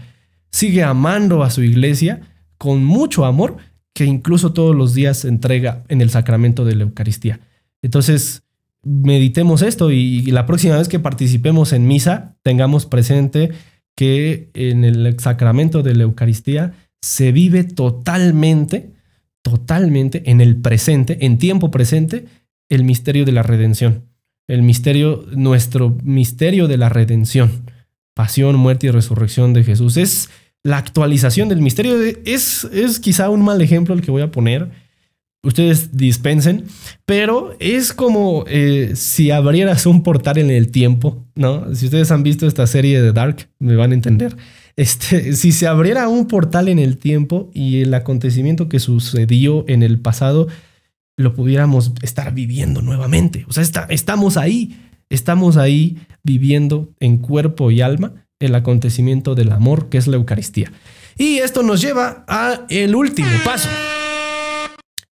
Sigue 0.49 0.83
amando 0.83 1.43
a 1.43 1.49
su 1.49 1.63
iglesia 1.63 2.21
con 2.57 2.83
mucho 2.83 3.25
amor 3.25 3.57
que 3.93 4.05
incluso 4.05 4.53
todos 4.53 4.75
los 4.75 4.93
días 4.93 5.17
se 5.19 5.27
entrega 5.27 5.83
en 5.87 6.01
el 6.01 6.09
sacramento 6.09 6.65
de 6.65 6.75
la 6.75 6.83
Eucaristía. 6.83 7.39
Entonces, 7.81 8.43
meditemos 8.83 9.61
esto 9.61 9.91
y 9.91 10.21
la 10.31 10.45
próxima 10.45 10.77
vez 10.77 10.87
que 10.87 10.99
participemos 10.99 11.73
en 11.73 11.87
misa, 11.87 12.37
tengamos 12.41 12.85
presente 12.85 13.51
que 13.95 14.49
en 14.53 14.83
el 14.83 15.19
sacramento 15.19 15.83
de 15.83 15.95
la 15.95 16.03
Eucaristía 16.03 16.73
se 17.07 17.31
vive 17.31 17.63
totalmente 17.63 18.91
totalmente 19.47 20.29
en 20.29 20.41
el 20.41 20.57
presente, 20.57 21.25
en 21.25 21.37
tiempo 21.37 21.71
presente, 21.71 22.25
el 22.69 22.83
misterio 22.83 23.23
de 23.23 23.31
la 23.31 23.43
redención. 23.43 24.03
El 24.45 24.61
misterio, 24.61 25.25
nuestro 25.31 25.97
misterio 26.03 26.67
de 26.67 26.75
la 26.75 26.89
redención. 26.89 27.63
Pasión, 28.13 28.57
muerte 28.57 28.87
y 28.87 28.91
resurrección 28.91 29.53
de 29.53 29.63
Jesús. 29.63 29.95
Es 29.95 30.29
la 30.63 30.77
actualización 30.77 31.47
del 31.47 31.61
misterio. 31.61 31.95
es, 32.25 32.65
es 32.65 32.99
quizá 32.99 33.29
un 33.29 33.41
mal 33.41 33.61
ejemplo 33.61 33.93
el 33.93 34.01
que 34.01 34.11
voy 34.11 34.21
a 34.21 34.31
poner. 34.31 34.69
Ustedes 35.43 35.95
dispensen, 35.95 36.65
pero 37.05 37.55
es 37.59 37.93
como 37.93 38.43
eh, 38.49 38.91
si 38.95 39.31
abrieras 39.31 39.85
un 39.85 40.03
portal 40.03 40.39
en 40.39 40.49
el 40.49 40.71
tiempo, 40.71 41.25
¿no? 41.35 41.73
Si 41.73 41.85
ustedes 41.85 42.11
han 42.11 42.23
visto 42.23 42.47
esta 42.47 42.67
serie 42.67 43.01
de 43.01 43.13
Dark, 43.13 43.47
me 43.59 43.75
van 43.75 43.91
a 43.91 43.93
entender. 43.93 44.35
Este, 44.77 45.33
si 45.35 45.51
se 45.51 45.67
abriera 45.67 46.07
un 46.07 46.27
portal 46.27 46.69
en 46.69 46.79
el 46.79 46.97
tiempo 46.97 47.51
y 47.53 47.81
el 47.81 47.93
acontecimiento 47.93 48.69
que 48.69 48.79
sucedió 48.79 49.65
en 49.67 49.83
el 49.83 49.99
pasado 49.99 50.47
lo 51.17 51.33
pudiéramos 51.33 51.93
estar 52.03 52.33
viviendo 52.33 52.81
nuevamente. 52.81 53.43
O 53.49 53.51
sea, 53.51 53.63
estamos 53.89 54.37
ahí, 54.37 54.77
estamos 55.09 55.57
ahí 55.57 55.97
viviendo 56.23 56.93
en 56.99 57.17
cuerpo 57.17 57.71
y 57.71 57.81
alma 57.81 58.27
el 58.39 58.53
acontecimiento 58.53 59.33
del 59.33 59.51
amor 59.51 59.89
que 59.89 59.97
es 59.97 60.05
la 60.05 60.17
Eucaristía. 60.17 60.71
Y 61.17 61.37
esto 61.37 61.63
nos 61.63 61.81
lleva 61.81 62.23
a 62.27 62.67
el 62.69 62.95
último 62.95 63.29
paso. 63.43 63.67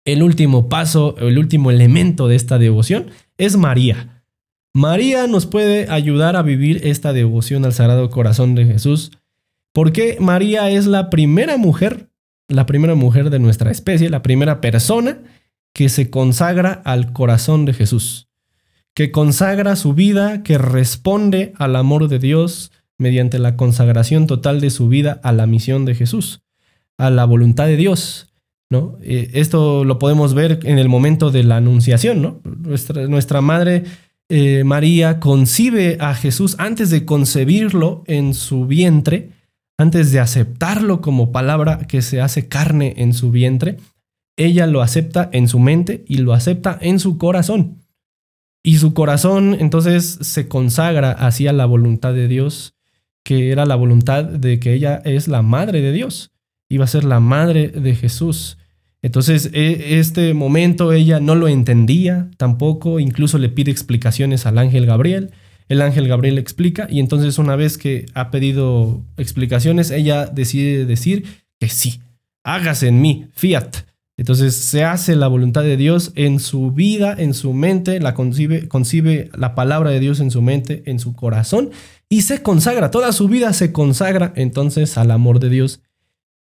El 0.03 0.23
último 0.23 0.69
paso, 0.69 1.15
el 1.19 1.37
último 1.37 1.69
elemento 1.69 2.27
de 2.27 2.35
esta 2.35 2.57
devoción 2.57 3.11
es 3.37 3.55
María. 3.55 4.23
María 4.73 5.27
nos 5.27 5.45
puede 5.45 5.87
ayudar 5.91 6.35
a 6.35 6.41
vivir 6.41 6.87
esta 6.87 7.13
devoción 7.13 7.63
al 7.65 7.73
Sagrado 7.73 8.09
Corazón 8.09 8.55
de 8.55 8.65
Jesús 8.65 9.11
porque 9.73 10.17
María 10.19 10.69
es 10.69 10.85
la 10.85 11.09
primera 11.09 11.57
mujer, 11.57 12.09
la 12.47 12.65
primera 12.65 12.95
mujer 12.95 13.29
de 13.29 13.39
nuestra 13.39 13.71
especie, 13.71 14.09
la 14.09 14.21
primera 14.21 14.61
persona 14.61 15.19
que 15.73 15.89
se 15.89 16.09
consagra 16.09 16.81
al 16.83 17.13
corazón 17.13 17.65
de 17.65 17.73
Jesús, 17.73 18.29
que 18.93 19.11
consagra 19.11 19.75
su 19.75 19.93
vida, 19.93 20.43
que 20.43 20.57
responde 20.57 21.53
al 21.57 21.75
amor 21.75 22.07
de 22.09 22.19
Dios 22.19 22.71
mediante 22.97 23.39
la 23.39 23.55
consagración 23.55 24.27
total 24.27 24.61
de 24.61 24.69
su 24.69 24.89
vida 24.89 25.19
a 25.23 25.31
la 25.31 25.47
misión 25.47 25.85
de 25.85 25.95
Jesús, 25.95 26.41
a 26.97 27.09
la 27.09 27.25
voluntad 27.25 27.65
de 27.65 27.77
Dios. 27.77 28.33
¿no? 28.69 28.97
Eh, 29.01 29.31
esto 29.33 29.85
lo 29.85 29.97
podemos 29.97 30.33
ver 30.33 30.59
en 30.63 30.77
el 30.77 30.89
momento 30.89 31.31
de 31.31 31.43
la 31.43 31.57
anunciación. 31.57 32.21
¿no? 32.21 32.41
Nuestra, 32.43 33.41
madre 33.41 33.85
eh, 34.29 34.63
María 34.65 35.19
concibe 35.19 35.97
a 35.99 36.13
Jesús 36.13 36.55
antes 36.59 36.89
de 36.89 37.05
concebirlo 37.05 38.03
en 38.07 38.33
su 38.33 38.67
vientre 38.67 39.40
antes 39.81 40.11
de 40.11 40.19
aceptarlo 40.19 41.01
como 41.01 41.31
palabra 41.31 41.79
que 41.87 42.01
se 42.01 42.21
hace 42.21 42.47
carne 42.47 42.93
en 42.97 43.13
su 43.13 43.31
vientre, 43.31 43.77
ella 44.37 44.67
lo 44.67 44.81
acepta 44.81 45.29
en 45.33 45.47
su 45.47 45.59
mente 45.59 46.03
y 46.07 46.17
lo 46.17 46.33
acepta 46.33 46.77
en 46.81 46.99
su 46.99 47.17
corazón. 47.17 47.79
Y 48.63 48.77
su 48.77 48.93
corazón 48.93 49.57
entonces 49.59 50.19
se 50.21 50.47
consagra 50.47 51.11
hacia 51.11 51.51
la 51.51 51.65
voluntad 51.65 52.13
de 52.13 52.27
Dios, 52.27 52.75
que 53.23 53.51
era 53.51 53.65
la 53.65 53.75
voluntad 53.75 54.23
de 54.23 54.59
que 54.59 54.73
ella 54.73 55.01
es 55.03 55.27
la 55.27 55.41
madre 55.41 55.81
de 55.81 55.91
Dios, 55.91 56.31
iba 56.69 56.85
a 56.85 56.87
ser 56.87 57.03
la 57.03 57.19
madre 57.19 57.67
de 57.69 57.95
Jesús. 57.95 58.57
Entonces, 59.01 59.49
e, 59.53 59.99
este 59.99 60.33
momento 60.33 60.93
ella 60.93 61.19
no 61.19 61.35
lo 61.35 61.47
entendía 61.47 62.29
tampoco, 62.37 62.99
incluso 62.99 63.39
le 63.39 63.49
pide 63.49 63.71
explicaciones 63.71 64.45
al 64.45 64.59
ángel 64.59 64.85
Gabriel, 64.85 65.31
el 65.71 65.81
ángel 65.81 66.09
Gabriel 66.09 66.37
explica 66.37 66.85
y 66.89 66.99
entonces 66.99 67.39
una 67.39 67.55
vez 67.55 67.77
que 67.77 68.05
ha 68.13 68.29
pedido 68.29 69.05
explicaciones, 69.15 69.89
ella 69.89 70.25
decide 70.25 70.85
decir 70.85 71.23
que 71.61 71.69
sí, 71.69 72.01
hágase 72.43 72.89
en 72.89 72.99
mí, 72.99 73.27
fiat. 73.31 73.77
Entonces 74.17 74.53
se 74.53 74.83
hace 74.83 75.15
la 75.15 75.29
voluntad 75.29 75.63
de 75.63 75.77
Dios 75.77 76.11
en 76.15 76.41
su 76.41 76.71
vida, 76.71 77.15
en 77.17 77.33
su 77.33 77.53
mente, 77.53 78.01
la 78.01 78.13
concibe, 78.13 78.67
concibe 78.67 79.29
la 79.33 79.55
palabra 79.55 79.91
de 79.91 80.01
Dios 80.01 80.19
en 80.19 80.29
su 80.29 80.41
mente, 80.41 80.83
en 80.87 80.99
su 80.99 81.15
corazón 81.15 81.71
y 82.09 82.23
se 82.23 82.43
consagra, 82.43 82.91
toda 82.91 83.13
su 83.13 83.29
vida 83.29 83.53
se 83.53 83.71
consagra 83.71 84.33
entonces 84.35 84.97
al 84.97 85.09
amor 85.09 85.39
de 85.39 85.47
Dios. 85.47 85.79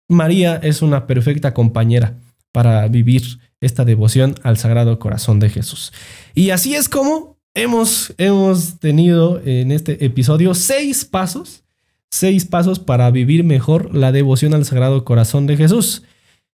María 0.06 0.60
es 0.62 0.80
una 0.80 1.08
perfecta 1.08 1.54
compañera 1.54 2.20
para 2.52 2.86
vivir 2.86 3.40
esta 3.60 3.84
devoción 3.84 4.36
al 4.44 4.58
Sagrado 4.58 5.00
Corazón 5.00 5.40
de 5.40 5.50
Jesús. 5.50 5.92
Y 6.36 6.50
así 6.50 6.76
es 6.76 6.88
como 6.88 7.37
hemos, 7.58 8.14
hemos 8.18 8.78
tenido 8.78 9.40
en 9.44 9.72
este 9.72 10.04
episodio 10.04 10.54
seis 10.54 11.04
pasos, 11.04 11.64
seis 12.10 12.44
pasos 12.44 12.78
para 12.78 13.10
vivir 13.10 13.44
mejor 13.44 13.94
la 13.94 14.12
devoción 14.12 14.54
al 14.54 14.64
Sagrado 14.64 15.04
Corazón 15.04 15.46
de 15.46 15.56
Jesús. 15.56 16.04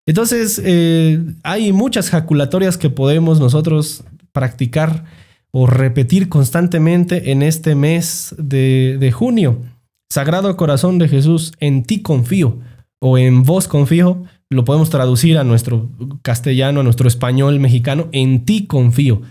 Entonces, 0.06 0.60
eh, 0.64 1.20
hay 1.42 1.72
muchas 1.72 2.10
jaculatorias 2.10 2.76
que 2.76 2.90
podemos 2.90 3.40
nosotros 3.40 4.04
practicar 4.32 5.04
o 5.52 5.66
repetir 5.66 6.28
constantemente 6.28 7.32
en 7.32 7.42
este 7.42 7.74
mes 7.74 8.34
de, 8.38 8.96
de 9.00 9.10
junio. 9.12 9.58
Sagrado 10.10 10.56
Corazón 10.56 10.98
de 10.98 11.08
Jesús, 11.08 11.52
en 11.60 11.82
ti 11.82 12.02
confío 12.02 12.58
o 13.00 13.16
en 13.16 13.42
vos 13.42 13.68
confío, 13.68 14.24
lo 14.50 14.64
podemos 14.64 14.90
traducir 14.90 15.38
a 15.38 15.44
nuestro 15.44 15.88
castellano, 16.22 16.80
a 16.80 16.82
nuestro 16.82 17.08
español 17.08 17.58
mexicano, 17.58 18.08
en 18.12 18.44
ti 18.44 18.66
confío 18.66 19.22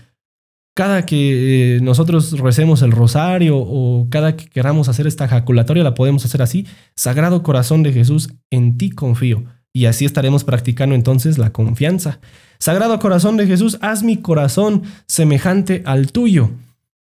cada 0.74 1.04
que 1.04 1.76
eh, 1.76 1.80
nosotros 1.80 2.38
recemos 2.38 2.82
el 2.82 2.92
rosario 2.92 3.58
o 3.58 4.06
cada 4.10 4.36
que 4.36 4.46
queramos 4.46 4.88
hacer 4.88 5.06
esta 5.06 5.24
ejaculatoria, 5.24 5.82
la 5.82 5.94
podemos 5.94 6.24
hacer 6.24 6.42
así. 6.42 6.66
Sagrado 6.94 7.42
corazón 7.42 7.82
de 7.82 7.92
Jesús, 7.92 8.30
en 8.50 8.78
ti 8.78 8.90
confío. 8.90 9.44
Y 9.72 9.86
así 9.86 10.04
estaremos 10.04 10.44
practicando 10.44 10.94
entonces 10.94 11.38
la 11.38 11.50
confianza. 11.50 12.20
Sagrado 12.58 12.98
corazón 12.98 13.36
de 13.36 13.46
Jesús, 13.46 13.78
haz 13.80 14.02
mi 14.02 14.16
corazón 14.18 14.82
semejante 15.06 15.82
al 15.86 16.12
tuyo. 16.12 16.50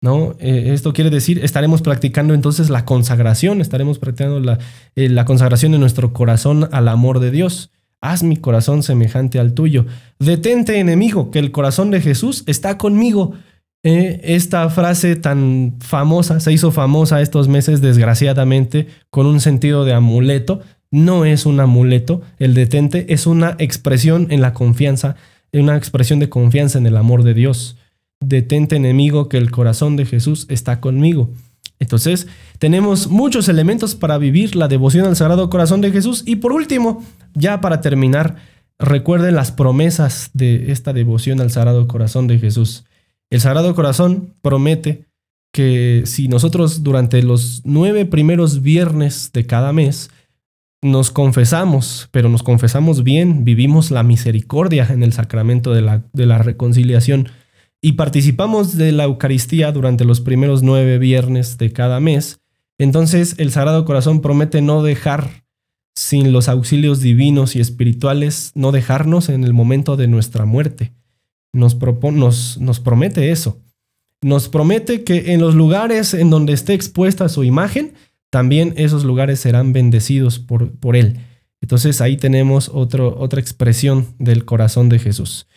¿no? 0.02 0.36
Eh, 0.40 0.72
esto 0.74 0.94
quiere 0.94 1.10
decir, 1.10 1.44
estaremos 1.44 1.82
practicando 1.82 2.34
entonces 2.34 2.70
la 2.70 2.86
consagración, 2.86 3.62
estaremos 3.62 4.00
practicando 4.00 4.40
la, 4.40 4.60
eh, 4.96 5.10
la 5.10 5.26
consagración 5.26 5.72
de 5.72 5.80
nuestro 5.80 6.14
corazón 6.14 6.70
al 6.72 6.88
amor 6.88 7.20
de 7.20 7.32
Dios. 7.32 7.72
Haz 8.12 8.22
mi 8.22 8.38
corazón 8.38 8.84
semejante 8.84 9.40
al 9.40 9.54
tuyo. 9.54 9.86
Detente, 10.20 10.80
enemigo, 10.80 11.32
que 11.32 11.40
el 11.40 11.52
corazón 11.52 11.90
de 11.90 12.02
Jesús 12.02 12.44
está 12.46 12.78
conmigo. 12.78 13.34
Eh, 13.82 14.22
esta 14.24 14.70
frase 14.70 15.16
tan 15.16 15.76
famosa, 15.80 16.40
se 16.40 16.54
hizo 16.54 16.72
famosa 16.72 17.22
estos 17.22 17.48
meses, 17.48 17.82
desgraciadamente, 17.82 18.88
con 19.10 19.26
un 19.26 19.40
sentido 19.40 19.86
de 19.86 19.94
amuleto. 19.94 20.62
No 20.92 21.26
es 21.26 21.48
un 21.48 21.60
amuleto, 21.60 22.22
el 22.38 22.54
detente 22.54 23.12
es 23.14 23.26
una 23.26 23.56
expresión 23.58 24.28
en 24.30 24.42
la 24.42 24.54
confianza, 24.54 25.16
una 25.52 25.76
expresión 25.76 26.20
de 26.20 26.30
confianza 26.30 26.78
en 26.78 26.86
el 26.86 26.98
amor 26.98 27.24
de 27.24 27.34
Dios. 27.34 27.78
Detente, 28.20 28.76
enemigo, 28.76 29.30
que 29.30 29.38
el 29.38 29.50
corazón 29.50 29.96
de 29.96 30.06
Jesús 30.06 30.46
está 30.50 30.80
conmigo. 30.80 31.32
Entonces, 31.80 32.28
tenemos 32.58 33.08
muchos 33.08 33.50
elementos 33.50 33.96
para 33.96 34.18
vivir 34.18 34.56
la 34.56 34.68
devoción 34.68 35.06
al 35.06 35.16
Sagrado 35.16 35.50
Corazón 35.50 35.82
de 35.82 35.92
Jesús. 35.92 36.24
Y 36.26 36.38
por 36.38 36.54
último, 36.54 37.04
ya 37.36 37.62
para 37.62 37.82
terminar, 37.82 38.38
recuerden 38.80 39.36
las 39.36 39.52
promesas 39.52 40.32
de 40.34 40.72
esta 40.72 40.94
devoción 40.94 41.40
al 41.42 41.52
Sagrado 41.52 41.88
Corazón 41.88 42.28
de 42.28 42.40
Jesús. 42.40 42.86
El 43.30 43.42
Sagrado 43.42 43.76
Corazón 43.76 44.34
promete 44.42 45.06
que 45.54 46.04
si 46.06 46.28
nosotros 46.28 46.84
durante 46.84 47.24
los 47.24 47.62
nueve 47.64 48.06
primeros 48.06 48.62
viernes 48.62 49.32
de 49.34 49.46
cada 49.46 49.72
mes 49.72 50.10
nos 50.82 51.12
confesamos, 51.12 52.10
pero 52.12 52.30
nos 52.30 52.44
confesamos 52.44 53.04
bien, 53.04 53.46
vivimos 53.46 53.90
la 53.90 54.04
misericordia 54.04 54.88
en 54.90 55.02
el 55.02 55.14
sacramento 55.14 55.74
de 55.74 55.82
la, 55.82 56.04
de 56.14 56.26
la 56.26 56.38
reconciliación, 56.38 57.30
y 57.82 57.94
participamos 57.94 58.78
de 58.78 58.92
la 58.92 59.06
Eucaristía 59.06 59.72
durante 59.72 60.06
los 60.06 60.20
primeros 60.20 60.62
nueve 60.62 61.00
viernes 61.00 61.58
de 61.58 61.72
cada 61.72 62.00
mes, 62.00 62.40
entonces 62.78 63.36
el 63.38 63.52
Sagrado 63.52 63.86
Corazón 63.86 64.22
promete 64.22 64.62
no 64.62 64.84
dejar 64.84 65.45
sin 65.96 66.34
los 66.34 66.50
auxilios 66.50 67.00
divinos 67.00 67.56
y 67.56 67.62
espirituales, 67.62 68.52
no 68.54 68.72
dejarnos 68.72 69.30
en 69.30 69.44
el 69.44 69.54
momento 69.54 69.96
de 69.96 70.08
nuestra 70.08 70.46
muerte. 70.46 70.92
Nos, 71.54 71.78
nos, 72.12 72.58
nos 72.60 72.80
promete 72.80 73.32
eso. 73.32 73.62
Nos 74.22 74.50
promete 74.50 75.04
que 75.04 75.34
en 75.34 75.40
los 75.40 75.56
lugares 75.56 76.14
en 76.14 76.30
donde 76.30 76.54
esté 76.54 76.74
expuesta 76.74 77.30
su 77.30 77.44
imagen, 77.44 77.94
también 78.30 78.74
esos 78.76 79.06
lugares 79.06 79.40
serán 79.40 79.72
bendecidos 79.72 80.40
por, 80.40 80.72
por 80.72 80.98
Él. 80.98 81.20
Entonces 81.62 82.02
ahí 82.02 82.18
tenemos 82.18 82.70
otro, 82.74 83.18
otra 83.18 83.40
expresión 83.40 84.08
del 84.20 84.46
corazón 84.46 84.90
de 84.90 85.00
Jesús. 85.00 85.48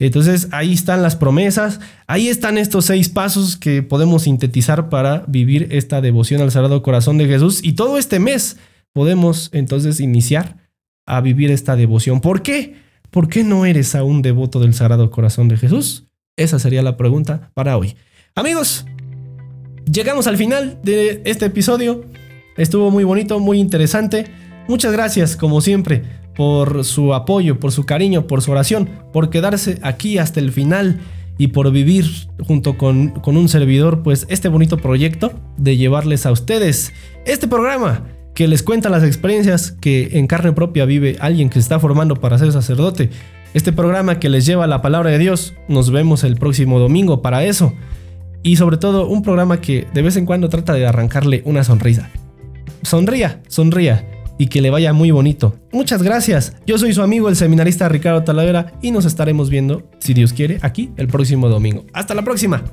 Entonces 0.00 0.48
ahí 0.50 0.72
están 0.72 1.02
las 1.02 1.14
promesas, 1.14 1.78
ahí 2.08 2.28
están 2.28 2.58
estos 2.58 2.86
seis 2.86 3.08
pasos 3.08 3.56
que 3.56 3.82
podemos 3.82 4.24
sintetizar 4.24 4.88
para 4.88 5.24
vivir 5.28 5.68
esta 5.70 6.00
devoción 6.00 6.42
al 6.42 6.50
Sagrado 6.50 6.82
Corazón 6.82 7.16
de 7.16 7.26
Jesús 7.26 7.60
y 7.62 7.74
todo 7.74 7.96
este 7.96 8.18
mes 8.18 8.56
podemos 8.94 9.50
entonces 9.52 10.00
iniciar 10.00 10.56
a 11.04 11.20
vivir 11.20 11.50
esta 11.50 11.76
devoción. 11.76 12.22
¿Por 12.22 12.40
qué? 12.40 12.76
¿Por 13.10 13.28
qué 13.28 13.44
no 13.44 13.66
eres 13.66 13.94
aún 13.94 14.22
devoto 14.22 14.60
del 14.60 14.72
Sagrado 14.72 15.10
Corazón 15.10 15.48
de 15.48 15.58
Jesús? 15.58 16.06
Esa 16.36 16.58
sería 16.58 16.82
la 16.82 16.96
pregunta 16.96 17.50
para 17.54 17.76
hoy. 17.76 17.96
Amigos, 18.34 18.86
llegamos 19.92 20.26
al 20.26 20.36
final 20.36 20.78
de 20.82 21.20
este 21.24 21.46
episodio. 21.46 22.04
Estuvo 22.56 22.90
muy 22.90 23.04
bonito, 23.04 23.38
muy 23.40 23.58
interesante. 23.58 24.26
Muchas 24.68 24.92
gracias, 24.92 25.36
como 25.36 25.60
siempre, 25.60 26.02
por 26.36 26.84
su 26.84 27.14
apoyo, 27.14 27.60
por 27.60 27.72
su 27.72 27.84
cariño, 27.84 28.26
por 28.26 28.42
su 28.42 28.52
oración, 28.52 28.88
por 29.12 29.28
quedarse 29.28 29.78
aquí 29.82 30.18
hasta 30.18 30.40
el 30.40 30.52
final 30.52 31.00
y 31.36 31.48
por 31.48 31.70
vivir 31.72 32.06
junto 32.46 32.78
con, 32.78 33.10
con, 33.10 33.36
un 33.36 33.48
servidor, 33.48 34.04
pues 34.04 34.24
este 34.28 34.48
bonito 34.48 34.76
proyecto 34.76 35.32
de 35.56 35.76
llevarles 35.76 36.26
a 36.26 36.32
ustedes 36.32 36.92
este 37.26 37.48
programa 37.48 38.04
que 38.34 38.48
les 38.48 38.62
cuenta 38.62 38.90
las 38.90 39.04
experiencias 39.04 39.72
que 39.72 40.18
en 40.18 40.26
carne 40.26 40.52
propia 40.52 40.84
vive 40.84 41.16
alguien 41.20 41.48
que 41.48 41.54
se 41.54 41.60
está 41.60 41.78
formando 41.78 42.16
para 42.16 42.38
ser 42.38 42.52
sacerdote. 42.52 43.10
Este 43.54 43.72
programa 43.72 44.18
que 44.18 44.28
les 44.28 44.44
lleva 44.44 44.66
la 44.66 44.82
palabra 44.82 45.10
de 45.10 45.18
Dios. 45.18 45.54
Nos 45.68 45.90
vemos 45.90 46.24
el 46.24 46.36
próximo 46.36 46.80
domingo 46.80 47.22
para 47.22 47.44
eso. 47.44 47.72
Y 48.42 48.56
sobre 48.56 48.76
todo 48.76 49.06
un 49.06 49.22
programa 49.22 49.60
que 49.60 49.86
de 49.94 50.02
vez 50.02 50.16
en 50.16 50.26
cuando 50.26 50.48
trata 50.48 50.74
de 50.74 50.86
arrancarle 50.86 51.42
una 51.44 51.62
sonrisa. 51.62 52.10
Sonría, 52.82 53.40
sonría 53.48 54.06
y 54.36 54.48
que 54.48 54.60
le 54.60 54.70
vaya 54.70 54.92
muy 54.92 55.12
bonito. 55.12 55.54
Muchas 55.72 56.02
gracias. 56.02 56.56
Yo 56.66 56.76
soy 56.76 56.92
su 56.92 57.02
amigo 57.02 57.28
el 57.28 57.36
seminarista 57.36 57.88
Ricardo 57.88 58.24
Talavera 58.24 58.74
y 58.82 58.90
nos 58.90 59.04
estaremos 59.04 59.48
viendo, 59.48 59.88
si 60.00 60.12
Dios 60.12 60.32
quiere, 60.32 60.58
aquí 60.62 60.90
el 60.96 61.06
próximo 61.06 61.48
domingo. 61.48 61.86
Hasta 61.92 62.14
la 62.14 62.22
próxima. 62.22 62.64